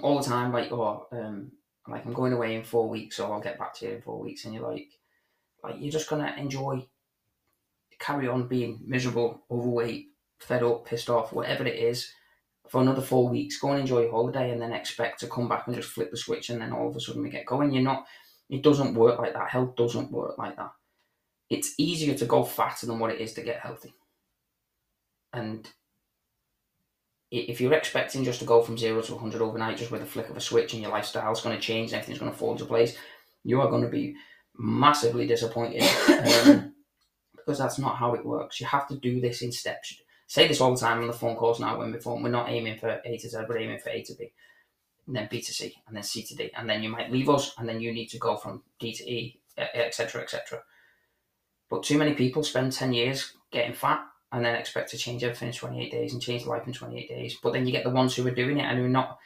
all 0.03 0.19
the 0.19 0.29
time, 0.29 0.53
like 0.53 0.71
oh 0.73 1.07
um 1.13 1.53
like 1.89 2.07
I'm 2.07 2.13
going 2.13 2.33
away 2.33 2.55
in 2.55 2.63
four 2.63 2.89
weeks, 2.89 3.19
or 3.19 3.33
I'll 3.33 3.41
get 3.41 3.59
back 3.59 3.75
to 3.75 3.87
you 3.87 3.93
in 3.93 4.03
four 4.03 4.21
weeks, 4.21 4.45
and 4.45 4.55
you're 4.55 4.69
like, 4.69 4.89
like 5.63 5.77
you're 5.79 5.93
just 5.93 6.09
gonna 6.09 6.35
enjoy, 6.39 6.87
carry 7.99 8.29
on 8.29 8.49
being 8.49 8.81
miserable, 8.87 9.43
overweight, 9.51 10.09
fed 10.39 10.63
up, 10.63 10.87
pissed 10.87 11.11
off, 11.11 11.33
whatever 11.33 11.67
it 11.67 11.79
is, 11.79 12.13
for 12.69 12.81
another 12.81 13.03
four 13.03 13.29
weeks. 13.29 13.59
Go 13.59 13.73
and 13.73 13.81
enjoy 13.81 14.03
your 14.03 14.13
holiday, 14.13 14.51
and 14.53 14.63
then 14.63 14.73
expect 14.73 15.21
to 15.21 15.27
come 15.27 15.49
back 15.49 15.67
and 15.67 15.77
just 15.77 15.91
flip 15.91 16.11
the 16.11 16.17
switch, 16.17 16.51
and 16.51 16.61
then 16.61 16.73
all 16.73 16.89
of 16.89 16.97
a 16.97 17.01
sudden 17.01 17.23
we 17.23 17.31
get 17.31 17.47
going. 17.47 17.73
You're 17.73 17.83
not. 17.83 18.07
It 18.51 18.63
doesn't 18.63 18.95
work 18.95 19.19
like 19.19 19.33
that. 19.35 19.49
Health 19.49 19.77
doesn't 19.77 20.11
work 20.11 20.37
like 20.37 20.57
that. 20.57 20.73
It's 21.49 21.75
easier 21.79 22.15
to 22.15 22.27
go 22.27 22.45
fatter 22.45 22.87
than 22.87 22.99
what 22.99 23.13
it 23.13 23.21
is 23.21 23.33
to 23.35 23.43
get 23.43 23.61
healthy. 23.61 23.95
And 25.33 25.69
if 27.31 27.61
you're 27.61 27.73
expecting 27.73 28.25
just 28.25 28.41
to 28.41 28.45
go 28.45 28.61
from 28.61 28.77
zero 28.77 29.01
to 29.03 29.13
100 29.15 29.41
overnight 29.41 29.77
just 29.77 29.93
with 29.93 30.03
a 30.03 30.07
flick 30.07 30.29
of 30.29 30.37
a 30.37 30.41
switch 30.41 30.73
and 30.73 30.83
your 30.83 30.91
lifestyle's 30.91 31.43
going 31.43 31.55
to 31.55 31.63
change 31.63 31.93
and 31.93 32.01
everything's 32.01 32.19
going 32.19 32.33
to 32.33 32.37
fall 32.37 32.53
into 32.53 32.65
place, 32.65 32.97
you 33.45 33.61
are 33.61 33.71
going 33.71 33.83
to 33.83 33.89
be 33.89 34.17
massively 34.59 35.27
disappointed 35.27 35.83
um, 36.47 36.75
because 37.37 37.59
that's 37.59 37.79
not 37.79 37.97
how 37.97 38.15
it 38.15 38.27
works. 38.27 38.61
You 38.61 38.67
have 38.67 38.89
to 38.89 38.97
do 38.97 39.21
this 39.21 39.43
in 39.43 39.53
steps. 39.53 39.95
Say 40.27 40.49
this 40.49 40.61
all 40.61 40.75
the 40.75 40.81
time 40.81 41.01
on 41.01 41.07
the 41.07 41.13
phone 41.13 41.37
calls 41.37 41.61
now 41.61 41.79
when 41.79 41.93
we're 41.93 42.01
phone. 42.01 42.23
We're 42.23 42.31
not 42.31 42.49
aiming 42.49 42.79
for 42.79 43.01
A 43.05 43.17
to 43.17 43.29
Z, 43.29 43.39
we're 43.49 43.59
aiming 43.59 43.79
for 43.79 43.91
A 43.91 44.03
to 44.03 44.15
B, 44.15 44.33
and 45.07 45.17
then 45.17 45.29
B 45.31 45.41
to 45.41 45.53
C, 45.53 45.75
and 45.87 45.97
then 45.97 46.03
C 46.03 46.23
to 46.23 46.35
D, 46.35 46.51
and 46.57 46.69
then 46.69 46.83
you 46.83 46.89
might 46.89 47.11
leave 47.11 47.29
us, 47.29 47.53
and 47.59 47.69
then 47.69 47.81
you 47.81 47.93
need 47.93 48.09
to 48.09 48.19
go 48.19 48.37
from 48.37 48.63
D 48.79 48.93
to 48.93 49.11
E, 49.11 49.41
etc., 49.57 50.23
etc. 50.23 50.63
But 51.69 51.85
too 51.85 51.99
many 51.99 52.15
people 52.15 52.43
spend 52.43 52.73
10 52.73 52.93
years 52.93 53.33
getting 53.53 53.75
fat 53.75 54.05
and 54.33 54.45
then 54.45 54.55
expect 54.55 54.91
to 54.91 54.99
change 54.99 55.23
everything 55.25 55.49
in 55.49 55.55
28 55.55 55.91
days 55.91 56.13
and 56.13 56.23
change 56.23 56.47
life 56.47 56.67
in 56.67 56.73
28 56.73 57.09
days. 57.09 57.39
But 57.43 57.53
then 57.53 57.67
you 57.67 57.73
get 57.73 57.85
the 57.85 57.91
ones 57.91 58.15
who 58.15 58.27
are 58.27 58.33
doing 58.33 58.59
it 58.59 58.65
and 58.65 58.79
who 58.79 58.85
are 58.87 58.89
not 58.89 59.19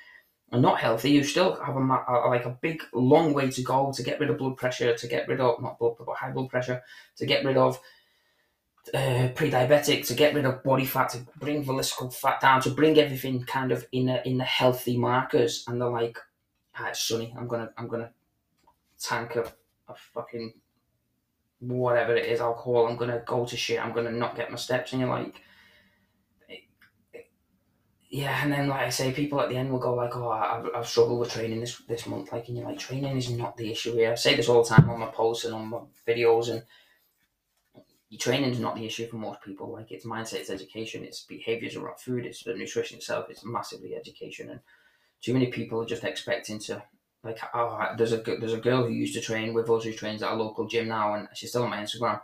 are 0.52 0.60
not 0.60 0.78
healthy, 0.78 1.16
who 1.16 1.24
still 1.24 1.56
have 1.56 1.76
a, 1.76 1.80
a 1.80 2.28
like 2.28 2.44
a 2.44 2.56
big 2.60 2.82
long 2.92 3.32
way 3.32 3.50
to 3.50 3.62
go 3.62 3.92
to 3.94 4.02
get 4.02 4.20
rid 4.20 4.30
of 4.30 4.38
blood 4.38 4.56
pressure, 4.56 4.94
to 4.94 5.08
get 5.08 5.26
rid 5.26 5.40
of 5.40 5.60
not 5.62 5.78
blood 5.78 5.94
but 5.98 6.16
high 6.16 6.30
blood 6.30 6.48
pressure, 6.48 6.82
to 7.16 7.26
get 7.26 7.44
rid 7.44 7.56
of 7.56 7.80
uh, 8.92 9.28
pre-diabetic, 9.34 10.06
to 10.08 10.14
get 10.14 10.34
rid 10.34 10.44
of 10.44 10.62
body 10.62 10.84
fat, 10.84 11.10
to 11.10 11.18
bring 11.38 11.62
visceral 11.64 12.10
fat 12.10 12.40
down, 12.40 12.60
to 12.62 12.70
bring 12.70 12.98
everything 12.98 13.44
kind 13.44 13.72
of 13.72 13.86
in 13.92 14.08
a, 14.08 14.20
in 14.24 14.38
the 14.38 14.44
healthy 14.44 14.96
markers. 14.96 15.64
And 15.66 15.80
they're 15.80 15.88
like, 15.88 16.18
ah, 16.76 16.88
it's 16.88 17.06
sunny. 17.06 17.34
I'm 17.38 17.48
gonna 17.48 17.70
I'm 17.78 17.88
gonna 17.88 18.10
tank 18.98 19.36
a, 19.36 19.52
a 19.88 19.94
fucking 19.94 20.54
whatever 21.60 22.14
it 22.14 22.26
is, 22.26 22.40
alcohol, 22.40 22.86
I'm 22.86 22.96
gonna 22.96 23.22
go 23.26 23.46
to 23.46 23.56
shit, 23.56 23.84
I'm 23.84 23.92
gonna 23.92 24.10
not 24.10 24.36
get 24.36 24.50
my 24.50 24.56
steps, 24.56 24.92
and 24.92 25.00
you're 25.00 25.10
like, 25.10 25.40
yeah, 28.10 28.42
and 28.42 28.52
then 28.52 28.68
like 28.68 28.82
I 28.82 28.90
say, 28.90 29.12
people 29.12 29.40
at 29.40 29.48
the 29.48 29.56
end 29.56 29.70
will 29.70 29.78
go 29.78 29.94
like, 29.94 30.16
oh, 30.16 30.28
I've, 30.28 30.68
I've 30.74 30.88
struggled 30.88 31.20
with 31.20 31.32
training 31.32 31.60
this 31.60 31.78
this 31.88 32.06
month, 32.06 32.32
like, 32.32 32.48
and 32.48 32.56
you're 32.56 32.66
like, 32.66 32.78
training 32.78 33.16
is 33.16 33.30
not 33.30 33.56
the 33.56 33.70
issue 33.70 33.94
here. 33.94 34.12
I 34.12 34.14
say 34.14 34.36
this 34.36 34.48
all 34.48 34.62
the 34.62 34.68
time 34.68 34.88
on 34.90 35.00
my 35.00 35.06
posts 35.06 35.44
and 35.44 35.54
on 35.54 35.68
my 35.68 35.80
videos, 36.06 36.50
and 36.50 36.62
your 38.14 38.20
training 38.20 38.50
is 38.50 38.60
not 38.60 38.76
the 38.76 38.86
issue 38.86 39.08
for 39.08 39.16
most 39.16 39.42
people. 39.42 39.72
Like, 39.72 39.90
it's 39.90 40.06
mindset, 40.06 40.34
it's 40.34 40.50
education, 40.50 41.04
it's 41.04 41.24
behaviors 41.24 41.74
around 41.74 41.98
food, 41.98 42.24
it's 42.24 42.44
the 42.44 42.54
nutrition 42.54 42.98
itself, 42.98 43.26
it's 43.28 43.44
massively 43.44 43.96
education, 43.96 44.50
and 44.50 44.60
too 45.20 45.32
many 45.32 45.46
people 45.46 45.82
are 45.82 45.86
just 45.86 46.04
expecting 46.04 46.60
to 46.60 46.82
like 47.24 47.40
oh, 47.54 47.94
there's 47.96 48.12
a 48.12 48.18
there's 48.18 48.52
a 48.52 48.60
girl 48.60 48.84
who 48.84 48.92
used 48.92 49.14
to 49.14 49.20
train 49.20 49.52
with 49.52 49.68
us 49.68 49.82
who 49.82 49.92
trains 49.92 50.22
at 50.22 50.30
a 50.30 50.36
local 50.36 50.68
gym 50.68 50.88
now, 50.88 51.14
and 51.14 51.26
she's 51.34 51.50
still 51.50 51.64
on 51.64 51.70
my 51.70 51.78
Instagram, 51.82 52.20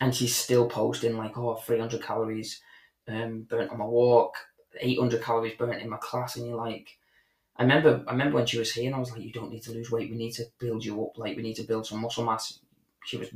and 0.00 0.14
she's 0.14 0.36
still 0.36 0.68
posting 0.68 1.16
like 1.16 1.36
oh 1.36 1.56
300 1.56 2.00
calories 2.00 2.60
um, 3.08 3.42
burnt 3.50 3.72
on 3.72 3.78
my 3.78 3.86
walk, 3.86 4.34
800 4.80 5.20
calories 5.20 5.56
burnt 5.58 5.82
in 5.82 5.90
my 5.90 5.98
class, 5.98 6.36
and 6.36 6.46
you're 6.46 6.56
like. 6.56 6.88
I 7.56 7.62
remember, 7.62 8.02
I 8.08 8.10
remember 8.10 8.34
when 8.34 8.46
she 8.46 8.58
was 8.58 8.72
here, 8.72 8.86
and 8.86 8.96
I 8.96 8.98
was 8.98 9.12
like, 9.12 9.22
"You 9.22 9.30
don't 9.30 9.52
need 9.52 9.62
to 9.62 9.70
lose 9.70 9.88
weight. 9.88 10.10
We 10.10 10.16
need 10.16 10.32
to 10.32 10.46
build 10.58 10.84
you 10.84 11.04
up. 11.04 11.16
Like, 11.16 11.36
we 11.36 11.42
need 11.44 11.54
to 11.54 11.62
build 11.62 11.86
some 11.86 12.00
muscle 12.00 12.24
mass." 12.24 12.58
She 13.04 13.16
was 13.16 13.28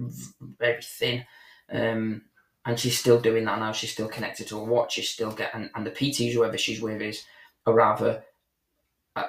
very 0.58 0.82
thin, 0.82 1.24
um, 1.70 2.22
and 2.64 2.78
she's 2.78 2.98
still 2.98 3.20
doing 3.20 3.44
that 3.44 3.58
now. 3.58 3.72
She's 3.72 3.92
still 3.92 4.08
connected 4.08 4.46
to 4.48 4.58
a 4.58 4.64
watch. 4.64 4.94
She's 4.94 5.08
still 5.10 5.32
getting, 5.32 5.70
and 5.74 5.86
the 5.86 5.90
PTs, 5.90 6.32
whoever 6.32 6.58
she's 6.58 6.80
with, 6.80 7.00
is 7.00 7.24
are 7.66 7.74
rather 7.74 8.22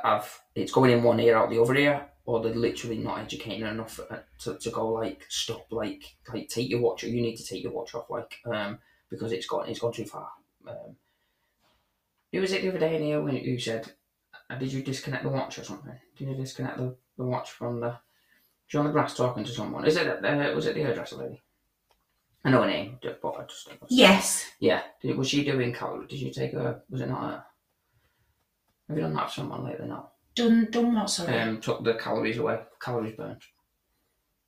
I've 0.03 0.41
it's 0.55 0.71
going 0.71 0.91
in 0.91 1.03
one 1.03 1.19
ear 1.19 1.37
out 1.37 1.49
the 1.49 1.61
other 1.61 1.75
ear, 1.75 2.05
or 2.25 2.41
they're 2.41 2.53
literally 2.53 2.97
not 2.97 3.19
educating 3.19 3.61
her 3.61 3.71
enough 3.71 3.99
uh, 4.09 4.17
to, 4.39 4.57
to 4.57 4.69
go 4.69 4.89
like 4.89 5.25
stop, 5.29 5.65
like 5.71 6.03
like 6.33 6.47
take 6.47 6.69
your 6.69 6.81
watch. 6.81 7.03
or 7.03 7.07
You 7.07 7.21
need 7.21 7.37
to 7.37 7.45
take 7.45 7.63
your 7.63 7.71
watch 7.71 7.95
off, 7.95 8.09
like 8.09 8.39
um 8.45 8.79
because 9.09 9.31
it's 9.31 9.47
gone 9.47 9.69
it's 9.69 9.79
gone 9.79 9.93
too 9.93 10.05
far. 10.05 10.29
Um, 10.67 10.95
who 12.31 12.41
was 12.41 12.51
it 12.51 12.61
the 12.61 12.69
other 12.69 12.79
day 12.79 12.95
in 12.95 13.03
here 13.03 13.21
when 13.21 13.35
you 13.35 13.59
said, 13.59 13.91
uh, 14.49 14.55
"Did 14.55 14.71
you 14.71 14.83
disconnect 14.83 15.23
the 15.23 15.29
watch 15.29 15.57
or 15.57 15.63
something? 15.63 15.97
Did 16.17 16.27
you 16.29 16.35
disconnect 16.35 16.77
the, 16.77 16.95
the 17.17 17.25
watch 17.25 17.51
from 17.51 17.79
the?" 17.79 17.97
She 18.67 18.77
on 18.77 18.85
the 18.85 18.91
grass 18.91 19.15
talking 19.15 19.43
to 19.43 19.51
someone. 19.51 19.85
Is 19.85 19.95
it 19.95 20.07
uh, 20.07 20.53
was 20.53 20.67
it 20.67 20.75
the 20.75 20.83
hairdresser 20.83 21.15
lady? 21.15 21.41
I 22.43 22.49
know 22.51 22.61
her 22.61 22.67
name, 22.67 22.99
but 23.01 23.29
I 23.35 23.43
just 23.43 23.69
Yes. 23.89 24.45
yeah. 24.59 24.81
Did, 25.01 25.17
was 25.17 25.29
she 25.29 25.43
doing 25.43 25.73
calorie? 25.73 26.07
Did 26.07 26.19
you 26.19 26.31
take 26.31 26.53
her? 26.53 26.81
Was 26.89 27.01
it 27.01 27.09
not 27.09 27.21
her? 27.21 27.43
Have 28.87 28.97
you 28.97 29.03
done 29.03 29.13
that 29.13 29.27
for 29.27 29.35
someone 29.35 29.65
lately? 29.65 29.87
No. 29.87 30.09
Done 30.35 30.67
done 30.71 30.95
what, 30.95 31.09
sorry? 31.09 31.37
Um, 31.37 31.59
took 31.59 31.83
the 31.83 31.95
calories 31.95 32.37
away, 32.37 32.59
calories 32.79 33.15
burnt 33.15 33.43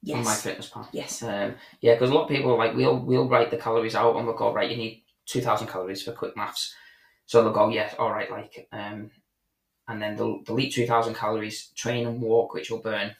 on 0.09 0.23
MyFitnessPal. 0.23 0.87
Yes. 0.93 1.21
Um, 1.21 1.55
yeah, 1.81 1.93
because 1.93 2.09
a 2.09 2.13
lot 2.13 2.23
of 2.23 2.29
people 2.29 2.57
like 2.57 2.75
we'll 2.75 2.99
we'll 2.99 3.27
write 3.29 3.51
the 3.51 3.57
calories 3.57 3.95
out 3.95 4.15
and 4.15 4.25
we'll 4.25 4.35
go 4.35 4.53
right. 4.53 4.71
You 4.71 4.77
need 4.77 5.03
two 5.25 5.41
thousand 5.41 5.67
calories 5.67 6.01
for 6.03 6.13
quick 6.13 6.35
maths. 6.37 6.73
So 7.25 7.43
they'll 7.43 7.53
go 7.53 7.69
yes, 7.69 7.93
all 7.99 8.11
right, 8.11 8.31
like 8.31 8.67
um, 8.71 9.11
and 9.87 10.01
then 10.01 10.15
they'll 10.15 10.41
delete 10.43 10.73
two 10.73 10.87
thousand 10.87 11.15
calories, 11.15 11.67
train 11.75 12.07
and 12.07 12.21
walk, 12.21 12.53
which 12.53 12.71
will 12.71 12.81
burn 12.81 13.15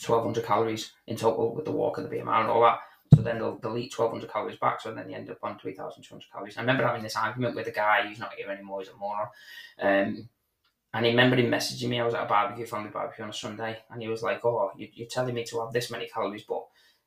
twelve 0.00 0.24
hundred 0.24 0.44
calories 0.44 0.92
in 1.06 1.16
total 1.16 1.54
with 1.54 1.64
the 1.64 1.72
walk 1.72 1.98
and 1.98 2.06
the 2.08 2.14
BMR 2.14 2.40
and 2.40 2.50
all 2.50 2.62
that. 2.62 2.78
So 3.16 3.22
then 3.22 3.38
they'll 3.38 3.56
delete 3.56 3.92
twelve 3.92 4.12
hundred 4.12 4.30
calories 4.30 4.58
back. 4.58 4.80
So 4.80 4.92
then 4.92 5.08
you 5.08 5.16
end 5.16 5.30
up 5.30 5.38
on 5.42 5.58
three 5.58 5.72
thousand 5.72 6.02
two 6.02 6.14
hundred 6.14 6.30
calories. 6.30 6.56
I 6.56 6.60
remember 6.60 6.86
having 6.86 7.02
this 7.02 7.16
argument 7.16 7.56
with 7.56 7.66
a 7.66 7.72
guy 7.72 8.06
who's 8.06 8.18
not 8.18 8.34
here 8.34 8.50
anymore. 8.50 8.80
He's 8.80 8.90
a 8.90 8.96
moron. 8.96 9.28
Um, 9.80 10.28
and 10.94 11.04
I 11.04 11.08
remember 11.08 11.36
him 11.36 11.50
messaging 11.50 11.88
me. 11.88 12.00
I 12.00 12.04
was 12.04 12.14
at 12.14 12.24
a 12.24 12.28
barbecue, 12.28 12.66
family 12.66 12.90
barbecue 12.90 13.24
on 13.24 13.30
a 13.30 13.32
Sunday, 13.34 13.78
and 13.90 14.00
he 14.00 14.08
was 14.08 14.22
like, 14.22 14.44
"Oh, 14.44 14.70
you, 14.76 14.88
you're 14.92 15.08
telling 15.08 15.34
me 15.34 15.44
to 15.44 15.60
have 15.60 15.72
this 15.72 15.90
many 15.90 16.08
calories, 16.08 16.44
but 16.44 16.64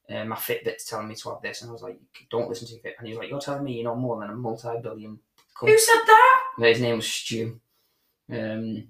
uh, 0.10 0.26
my 0.26 0.36
Fitbit's 0.36 0.86
telling 0.86 1.08
me 1.08 1.16
to 1.16 1.30
have 1.30 1.42
this." 1.42 1.62
And 1.62 1.70
I 1.70 1.74
was 1.74 1.84
like, 1.84 2.00
"Don't 2.30 2.50
listen 2.50 2.68
to 2.68 2.74
your 2.74 2.82
Fit." 2.82 2.96
And 2.98 3.08
he 3.08 3.14
was 3.14 3.20
like, 3.20 3.30
"You're 3.30 3.40
telling 3.40 3.64
me 3.64 3.74
you 3.74 3.84
know 3.84 3.96
more 3.96 4.20
than 4.20 4.30
a 4.30 4.36
multi-billion." 4.36 5.20
Who 5.60 5.78
said 5.78 6.02
that? 6.06 6.42
His 6.60 6.82
name 6.82 6.96
was 6.98 7.08
Stu. 7.08 7.60
Um, 8.32 8.88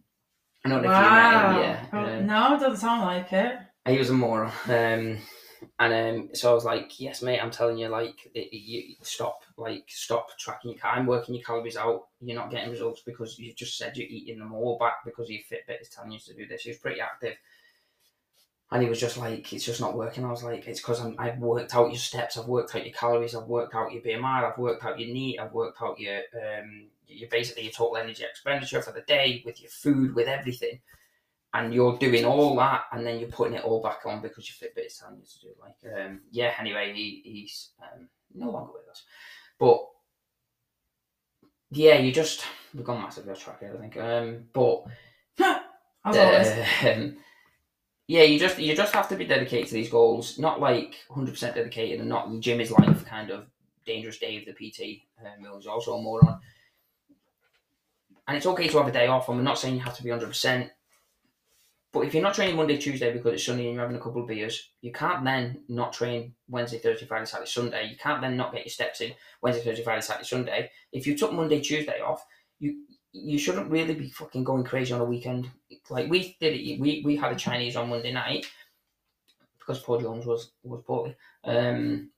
I 0.66 0.70
don't 0.70 0.82
know 0.84 0.92
if 0.92 0.96
you 0.96 1.12
met 1.12 1.34
him. 1.34 1.54
Wow. 1.54 1.62
Yeah. 1.62 2.18
Um, 2.18 2.28
no, 2.28 2.56
it 2.56 2.60
doesn't 2.60 2.78
sound 2.78 3.02
like 3.02 3.32
it. 3.34 3.58
he 3.88 3.98
was 3.98 4.10
a 4.10 4.14
moron. 4.14 4.52
Um, 4.68 5.18
and 5.80 5.94
um, 5.94 6.30
so 6.36 6.52
I 6.52 6.54
was 6.54 6.66
like, 6.66 7.00
yes, 7.00 7.22
mate, 7.22 7.40
I'm 7.42 7.52
telling 7.52 7.78
you, 7.78 7.88
like, 7.88 8.30
it, 8.34 8.50
it- 8.52 8.56
you 8.58 8.96
stop, 9.02 9.44
like, 9.58 9.86
stop 9.88 10.38
tracking 10.38 10.72
your 10.72 10.80
time, 10.80 11.06
working 11.06 11.36
your 11.36 11.44
calories 11.44 11.78
out. 11.78 12.08
You're 12.22 12.36
not 12.38 12.52
getting 12.52 12.70
results 12.72 13.02
because 13.06 13.40
you've 13.40 13.56
just 13.56 13.78
said 13.78 13.98
you're 13.98 14.08
eating 14.10 14.40
them 14.40 14.54
all 14.54 14.78
back 14.78 15.06
because 15.06 15.30
your 15.30 15.42
Fitbit 15.42 15.82
is 15.82 15.90
telling 15.90 16.12
you 16.12 16.20
to 16.20 16.34
do 16.34 16.48
this. 16.48 16.64
He 16.64 16.70
was 16.70 16.80
pretty 16.80 17.02
active. 17.02 17.36
And 18.72 18.84
he 18.84 18.90
was 18.90 19.00
just 19.00 19.18
like, 19.18 19.52
it's 19.52 19.66
just 19.66 19.82
not 19.82 19.98
working. 19.98 20.24
I 20.24 20.30
was 20.30 20.44
like, 20.44 20.68
it's 20.68 20.80
because 20.80 21.02
I've 21.18 21.40
worked 21.40 21.74
out 21.74 21.90
your 21.90 21.98
steps, 21.98 22.38
I've 22.38 22.46
worked 22.46 22.76
out 22.76 22.86
your 22.86 22.94
calories, 22.94 23.34
I've 23.34 23.48
worked 23.48 23.74
out 23.74 23.92
your 23.92 24.04
BMI, 24.04 24.44
I've 24.44 24.60
worked 24.60 24.86
out 24.86 25.00
your 25.00 25.12
NEAT, 25.12 25.40
I've 25.40 25.54
worked 25.54 25.82
out 25.82 26.00
your, 26.00 26.20
um, 26.36 26.88
your 27.08 27.30
basically 27.30 27.64
your 27.64 27.72
total 27.72 27.98
energy 27.98 28.24
expenditure 28.24 28.84
for 28.84 28.92
the 28.92 29.02
day 29.02 29.42
with 29.44 29.60
your 29.60 29.72
food, 29.72 30.14
with 30.14 30.28
everything 30.28 30.82
and 31.54 31.74
you're 31.74 31.98
doing 31.98 32.26
all 32.26 32.56
that 32.58 32.84
and 32.92 33.06
then 33.06 33.20
you're 33.20 33.30
putting 33.30 33.56
it 33.56 33.64
all 33.64 33.82
back 33.82 34.06
on 34.06 34.22
because 34.22 34.48
your 34.50 34.70
Fitbit 34.70 34.86
is 34.86 34.98
telling 34.98 35.18
you 35.18 35.26
to 35.26 35.40
do 35.40 35.48
it. 35.48 35.58
Like, 35.60 36.06
um, 36.06 36.22
yeah, 36.32 36.54
anyway, 36.60 36.94
he, 36.94 37.22
he's 37.24 37.70
um, 37.82 38.08
no 38.34 38.52
longer 38.52 38.74
with 38.74 38.90
us. 38.90 39.04
But 39.58 39.80
yeah, 41.72 41.98
you 41.98 42.12
just, 42.12 42.44
we've 42.74 42.84
gone 42.84 43.02
massively 43.02 43.32
off 43.32 43.44
track 43.44 43.60
here, 43.62 43.76
I 43.76 43.80
think. 43.80 43.98
Um, 43.98 44.46
but 44.54 44.86
um, 46.06 47.18
yeah, 48.08 48.24
you 48.24 48.40
just 48.40 48.58
you 48.58 48.76
just 48.76 48.94
have 48.94 49.08
to 49.10 49.16
be 49.16 49.26
dedicated 49.26 49.68
to 49.68 49.74
these 49.76 49.90
goals. 49.90 50.40
Not 50.40 50.60
like 50.60 50.96
100% 51.12 51.54
dedicated 51.54 52.00
and 52.00 52.10
not 52.10 52.32
the 52.32 52.40
gym 52.40 52.60
is 52.60 52.72
life 52.72 53.06
kind 53.06 53.30
of 53.30 53.46
dangerous 53.86 54.18
Dave, 54.18 54.46
the 54.46 54.54
PT, 54.54 55.02
um, 55.22 55.44
who's 55.44 55.68
also 55.68 55.96
a 55.96 56.02
moron. 56.02 56.40
And 58.28 58.38
it's 58.38 58.46
okay 58.46 58.68
to 58.68 58.78
have 58.78 58.88
a 58.88 58.92
day 58.92 59.08
off, 59.08 59.28
and 59.28 59.38
we're 59.38 59.44
not 59.44 59.58
saying 59.58 59.76
you 59.76 59.82
have 59.82 59.98
to 59.98 60.04
be 60.04 60.10
100%. 60.10 60.70
But 61.92 62.02
if 62.02 62.14
you're 62.14 62.24
not 62.24 62.36
training 62.36 62.56
Monday, 62.56 62.78
Tuesday 62.78 63.12
because 63.12 63.34
it's 63.34 63.46
sunny 63.46 63.66
and 63.66 63.74
you're 63.74 63.82
having 63.82 63.98
a 63.98 64.02
couple 64.02 64.22
of 64.22 64.28
beers, 64.28 64.70
you 64.82 64.92
can't 64.92 65.24
then 65.24 65.64
not 65.68 65.92
train 65.92 66.36
Wednesday, 66.48 66.78
Thursday, 66.78 67.08
Friday, 67.08 67.26
Saturday, 67.26 67.50
Sunday. 67.50 67.90
You 67.90 67.98
can't 67.98 68.22
then 68.22 68.38
not 68.38 68.54
get 68.54 68.66
your 68.66 68.70
steps 68.70 69.02
in 69.02 69.14
Wednesday, 69.42 69.64
Thursday, 69.64 69.84
Friday, 69.84 70.02
Saturday, 70.02 70.28
Sunday. 70.28 70.72
If 70.92 71.08
you 71.08 71.18
took 71.18 71.34
Monday, 71.34 71.60
Tuesday 71.62 72.00
off, 72.00 72.24
you 72.60 72.84
you 73.12 73.40
shouldn't 73.40 73.72
really 73.72 73.96
be 73.96 74.10
fucking 74.12 74.44
going 74.44 74.64
crazy 74.64 74.94
on 74.94 75.02
a 75.02 75.06
weekend. 75.06 75.50
Like 75.90 76.10
we 76.10 76.38
did 76.40 76.54
it, 76.54 76.80
we 76.80 77.02
we 77.04 77.16
had 77.16 77.32
a 77.32 77.36
Chinese 77.36 77.76
on 77.76 77.90
Monday 77.90 78.12
night 78.12 78.46
because 79.58 79.82
Paul 79.82 80.00
Jones 80.00 80.26
was 80.26 80.52
was 80.64 80.84
poorly. 80.86 81.16
Um, 81.44 82.12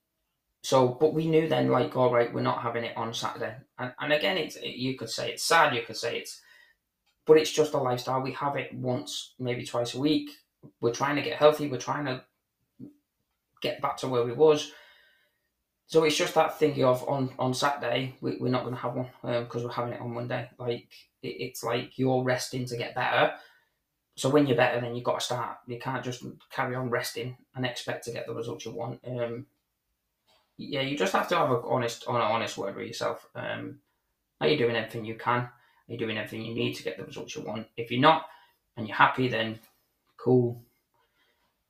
so, 0.64 0.90
but 0.90 1.14
we 1.14 1.26
knew 1.28 1.48
then, 1.48 1.70
like, 1.70 1.96
all 1.96 2.14
right, 2.14 2.32
we're 2.32 2.42
not 2.42 2.62
having 2.62 2.84
it 2.84 2.96
on 2.96 3.14
Saturday. 3.14 3.56
And, 3.80 3.94
and 4.00 4.14
again, 4.14 4.38
it's 4.38 4.58
you 4.62 4.96
could 4.98 5.10
say 5.10 5.32
it's 5.32 5.44
sad, 5.44 5.74
you 5.74 5.82
could 5.82 5.98
say 5.98 6.20
it's, 6.20 6.42
but 7.26 7.38
it's 7.38 7.52
just 7.52 7.74
a 7.74 7.78
lifestyle. 7.78 8.22
We 8.22 8.34
have 8.34 8.56
it 8.56 8.74
once, 8.74 9.34
maybe 9.40 9.66
twice 9.66 9.94
a 9.94 10.00
week. 10.00 10.32
We're 10.80 10.94
trying 10.94 11.16
to 11.16 11.22
get 11.22 11.38
healthy. 11.38 11.68
We're 11.68 11.78
trying 11.78 12.06
to 12.06 12.24
get 13.62 13.82
back 13.82 13.98
to 13.98 14.08
where 14.08 14.24
we 14.24 14.34
was. 14.34 14.72
So 15.88 16.04
it's 16.04 16.18
just 16.18 16.36
that 16.36 16.58
thinking 16.58 16.86
of 16.86 17.08
on 17.08 17.34
on 17.38 17.54
Saturday 17.54 18.16
we, 18.22 18.38
we're 18.38 18.50
not 18.50 18.64
going 18.64 18.76
to 18.76 18.82
have 18.82 18.96
one 18.96 19.10
because 19.24 19.64
we're 19.64 19.72
having 19.72 19.94
it 19.94 20.02
on 20.02 20.14
Monday. 20.14 20.50
Like 20.58 20.88
it, 21.22 21.28
it's 21.28 21.64
like 21.64 22.00
you're 22.00 22.24
resting 22.24 22.66
to 22.68 22.78
get 22.78 22.96
better. 22.96 23.34
So 24.16 24.30
when 24.30 24.46
you're 24.46 24.58
better, 24.58 24.80
then 24.80 24.96
you've 24.96 25.04
got 25.04 25.20
to 25.20 25.26
start. 25.26 25.58
You 25.68 25.80
can't 25.80 26.04
just 26.04 26.24
carry 26.52 26.76
on 26.76 26.90
resting 26.90 27.38
and 27.56 27.66
expect 27.66 28.06
to 28.06 28.12
get 28.12 28.28
the 28.28 28.34
results 28.34 28.66
you 28.66 28.72
want. 28.72 29.00
Um, 29.06 29.46
yeah, 30.58 30.82
you 30.82 30.98
just 30.98 31.14
have 31.14 31.28
to 31.30 31.38
have 31.38 31.50
a 31.50 31.62
honest, 31.62 32.06
on 32.08 32.16
an 32.16 32.22
honest 32.22 32.58
word 32.58 32.76
with 32.76 32.88
yourself. 32.88 33.28
Um, 33.36 33.80
are 34.40 34.48
you 34.48 34.58
doing 34.58 34.76
everything 34.76 35.06
you 35.06 35.16
can? 35.16 35.50
Are 35.92 35.98
doing 35.98 36.18
everything 36.18 36.46
you 36.46 36.56
need 36.56 36.76
to 36.76 36.84
get 36.84 36.98
the 36.98 37.04
results 37.04 37.36
you 37.36 37.42
want? 37.42 37.68
If 37.76 37.92
you're 37.92 38.00
not, 38.00 38.26
and 38.78 38.88
you're 38.88 38.96
happy, 38.96 39.28
then 39.28 39.60
cool. 40.18 40.64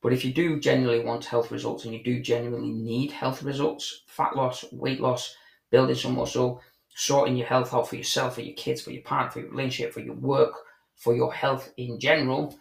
But 0.01 0.13
if 0.13 0.23
you 0.23 0.33
do 0.33 0.59
genuinely 0.59 1.03
want 1.03 1.25
health 1.25 1.51
results 1.51 1.85
and 1.85 1.93
you 1.93 2.03
do 2.03 2.21
genuinely 2.21 2.71
need 2.71 3.11
health 3.11 3.43
results, 3.43 4.01
fat 4.07 4.35
loss, 4.35 4.65
weight 4.71 4.99
loss, 4.99 5.35
building 5.71 5.95
some 5.95 6.15
muscle, 6.15 6.61
sorting 6.89 7.35
your 7.35 7.47
health 7.47 7.73
out 7.73 7.87
for 7.87 7.95
yourself, 7.95 8.35
for 8.35 8.41
your 8.41 8.55
kids, 8.55 8.81
for 8.81 8.91
your 8.91 9.03
partner, 9.03 9.31
for 9.31 9.39
your 9.39 9.49
relationship, 9.49 9.93
for 9.93 10.01
your 10.01 10.15
work, 10.15 10.53
for 10.95 11.15
your 11.15 11.33
health 11.33 11.71
in 11.77 11.99
general, 11.99 12.55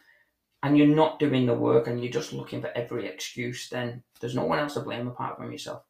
and 0.63 0.77
you're 0.77 0.87
not 0.87 1.19
doing 1.19 1.47
the 1.47 1.55
work 1.55 1.87
and 1.87 2.03
you're 2.03 2.13
just 2.13 2.33
looking 2.33 2.61
for 2.61 2.71
every 2.75 3.07
excuse, 3.07 3.69
then 3.69 4.03
there's 4.21 4.35
no 4.35 4.45
one 4.45 4.59
else 4.59 4.75
to 4.75 4.81
blame 4.81 5.09
apart 5.09 5.37
from 5.37 5.51
yourself. 5.51 5.83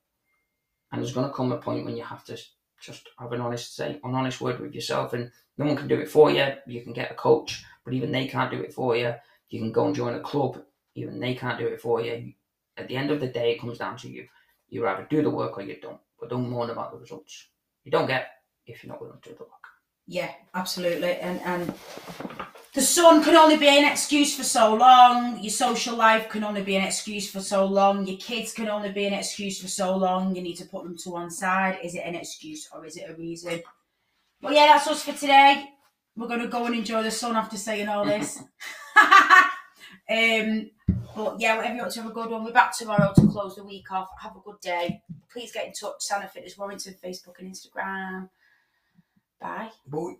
And 0.91 1.01
there's 1.01 1.13
going 1.13 1.29
to 1.29 1.35
come 1.35 1.53
a 1.53 1.59
point 1.59 1.85
when 1.85 1.97
you 1.97 2.05
have 2.05 2.25
to 2.25 2.41
just 2.81 3.09
have 3.19 3.33
an 3.33 3.41
honest 3.41 3.77
say, 3.77 4.01
an 4.03 4.15
honest 4.15 4.41
word 4.41 4.61
with 4.61 4.75
yourself, 4.75 5.13
and 5.13 5.31
no 5.59 5.67
one 5.67 5.77
can 5.77 5.89
do 5.89 6.01
it 6.01 6.11
for 6.11 6.31
you. 6.31 6.47
You 6.67 6.83
can 6.83 6.93
get 6.93 7.11
a 7.11 7.15
coach, 7.15 7.65
but 7.85 7.95
even 7.95 8.13
they 8.13 8.27
can't 8.27 8.51
do 8.51 8.61
it 8.61 8.73
for 8.73 8.97
you. 8.97 9.15
You 9.51 9.61
can 9.61 9.73
go 9.73 9.87
and 9.87 9.95
join 9.95 10.15
a 10.15 10.21
club, 10.21 10.63
even 10.95 11.21
they 11.21 11.35
can't 11.35 11.59
do 11.59 11.67
it 11.67 11.81
for 11.81 12.01
you. 12.01 12.33
At 12.77 12.89
the 12.89 12.97
end 12.97 13.11
of 13.11 13.21
the 13.21 13.29
day, 13.29 13.53
it 13.53 13.61
comes 13.61 13.79
down 13.79 13.97
to 13.99 14.09
you. 14.09 14.27
You 14.69 14.87
either 14.87 15.07
do 15.11 15.23
the 15.23 15.31
work 15.31 15.59
or 15.59 15.63
you 15.63 15.77
don't, 15.81 16.01
but 16.19 16.31
don't 16.31 16.49
moan 16.49 16.71
about 16.71 16.93
the 16.93 16.99
results. 16.99 17.49
You 17.85 17.91
don't 17.91 18.07
get 18.07 18.29
if 18.67 18.83
you're 18.83 18.93
not 18.93 19.03
willing 19.03 19.21
to 19.23 19.29
do 19.29 19.35
the 19.35 19.43
work. 19.43 19.51
Yeah, 20.07 20.31
absolutely. 20.55 21.17
And 21.17 21.41
and 21.43 21.75
the 22.73 22.81
sun 22.81 23.23
can 23.25 23.35
only 23.35 23.57
be 23.57 23.67
an 23.67 23.91
excuse 23.91 24.37
for 24.37 24.45
so 24.45 24.75
long. 24.75 25.41
Your 25.41 25.51
social 25.51 25.97
life 25.97 26.29
can 26.29 26.45
only 26.45 26.63
be 26.63 26.77
an 26.77 26.85
excuse 26.85 27.29
for 27.29 27.41
so 27.41 27.65
long. 27.65 28.07
Your 28.07 28.19
kids 28.19 28.53
can 28.53 28.69
only 28.69 28.93
be 28.93 29.07
an 29.07 29.15
excuse 29.15 29.61
for 29.61 29.67
so 29.67 29.97
long. 29.97 30.37
You 30.37 30.43
need 30.43 30.57
to 30.57 30.67
put 30.67 30.85
them 30.85 30.97
to 30.99 31.11
one 31.11 31.31
side. 31.31 31.79
Is 31.83 31.97
it 31.97 32.03
an 32.05 32.15
excuse 32.15 32.69
or 32.73 32.85
is 32.87 32.97
it 32.97 33.11
a 33.11 33.15
reason? 33.15 33.63
Well, 34.41 34.55
yeah, 34.55 34.67
that's 34.67 34.87
us 34.87 35.03
for 35.03 35.13
today. 35.13 35.69
We're 36.17 36.29
gonna 36.29 36.49
go 36.49 36.67
and 36.67 36.75
enjoy 36.75 37.03
the 37.03 37.11
sun 37.11 37.37
after 37.37 37.57
saying 37.57 37.89
all 37.89 38.05
this. 38.05 38.39
um, 40.11 40.71
but 41.17 41.41
yeah, 41.41 41.57
whatever 41.57 41.75
you 41.75 41.81
want 41.81 41.93
to 41.93 42.03
have 42.03 42.11
a 42.11 42.15
good 42.15 42.31
one. 42.31 42.45
We're 42.45 42.53
back 42.53 42.77
tomorrow 42.77 43.13
to 43.15 43.27
close 43.29 43.57
the 43.57 43.65
week 43.65 43.91
off. 43.91 44.09
Have 44.21 44.37
a 44.37 44.41
good 44.41 44.61
day. 44.61 45.03
Please 45.33 45.53
get 45.53 45.67
in 45.67 45.73
touch. 45.73 45.97
Santa 46.01 46.29
Fitness 46.29 46.57
Warrington, 46.57 46.95
Facebook 47.03 47.39
and 47.39 47.53
Instagram. 47.53 48.29
Bye. 49.41 49.71
Boy. 49.87 50.15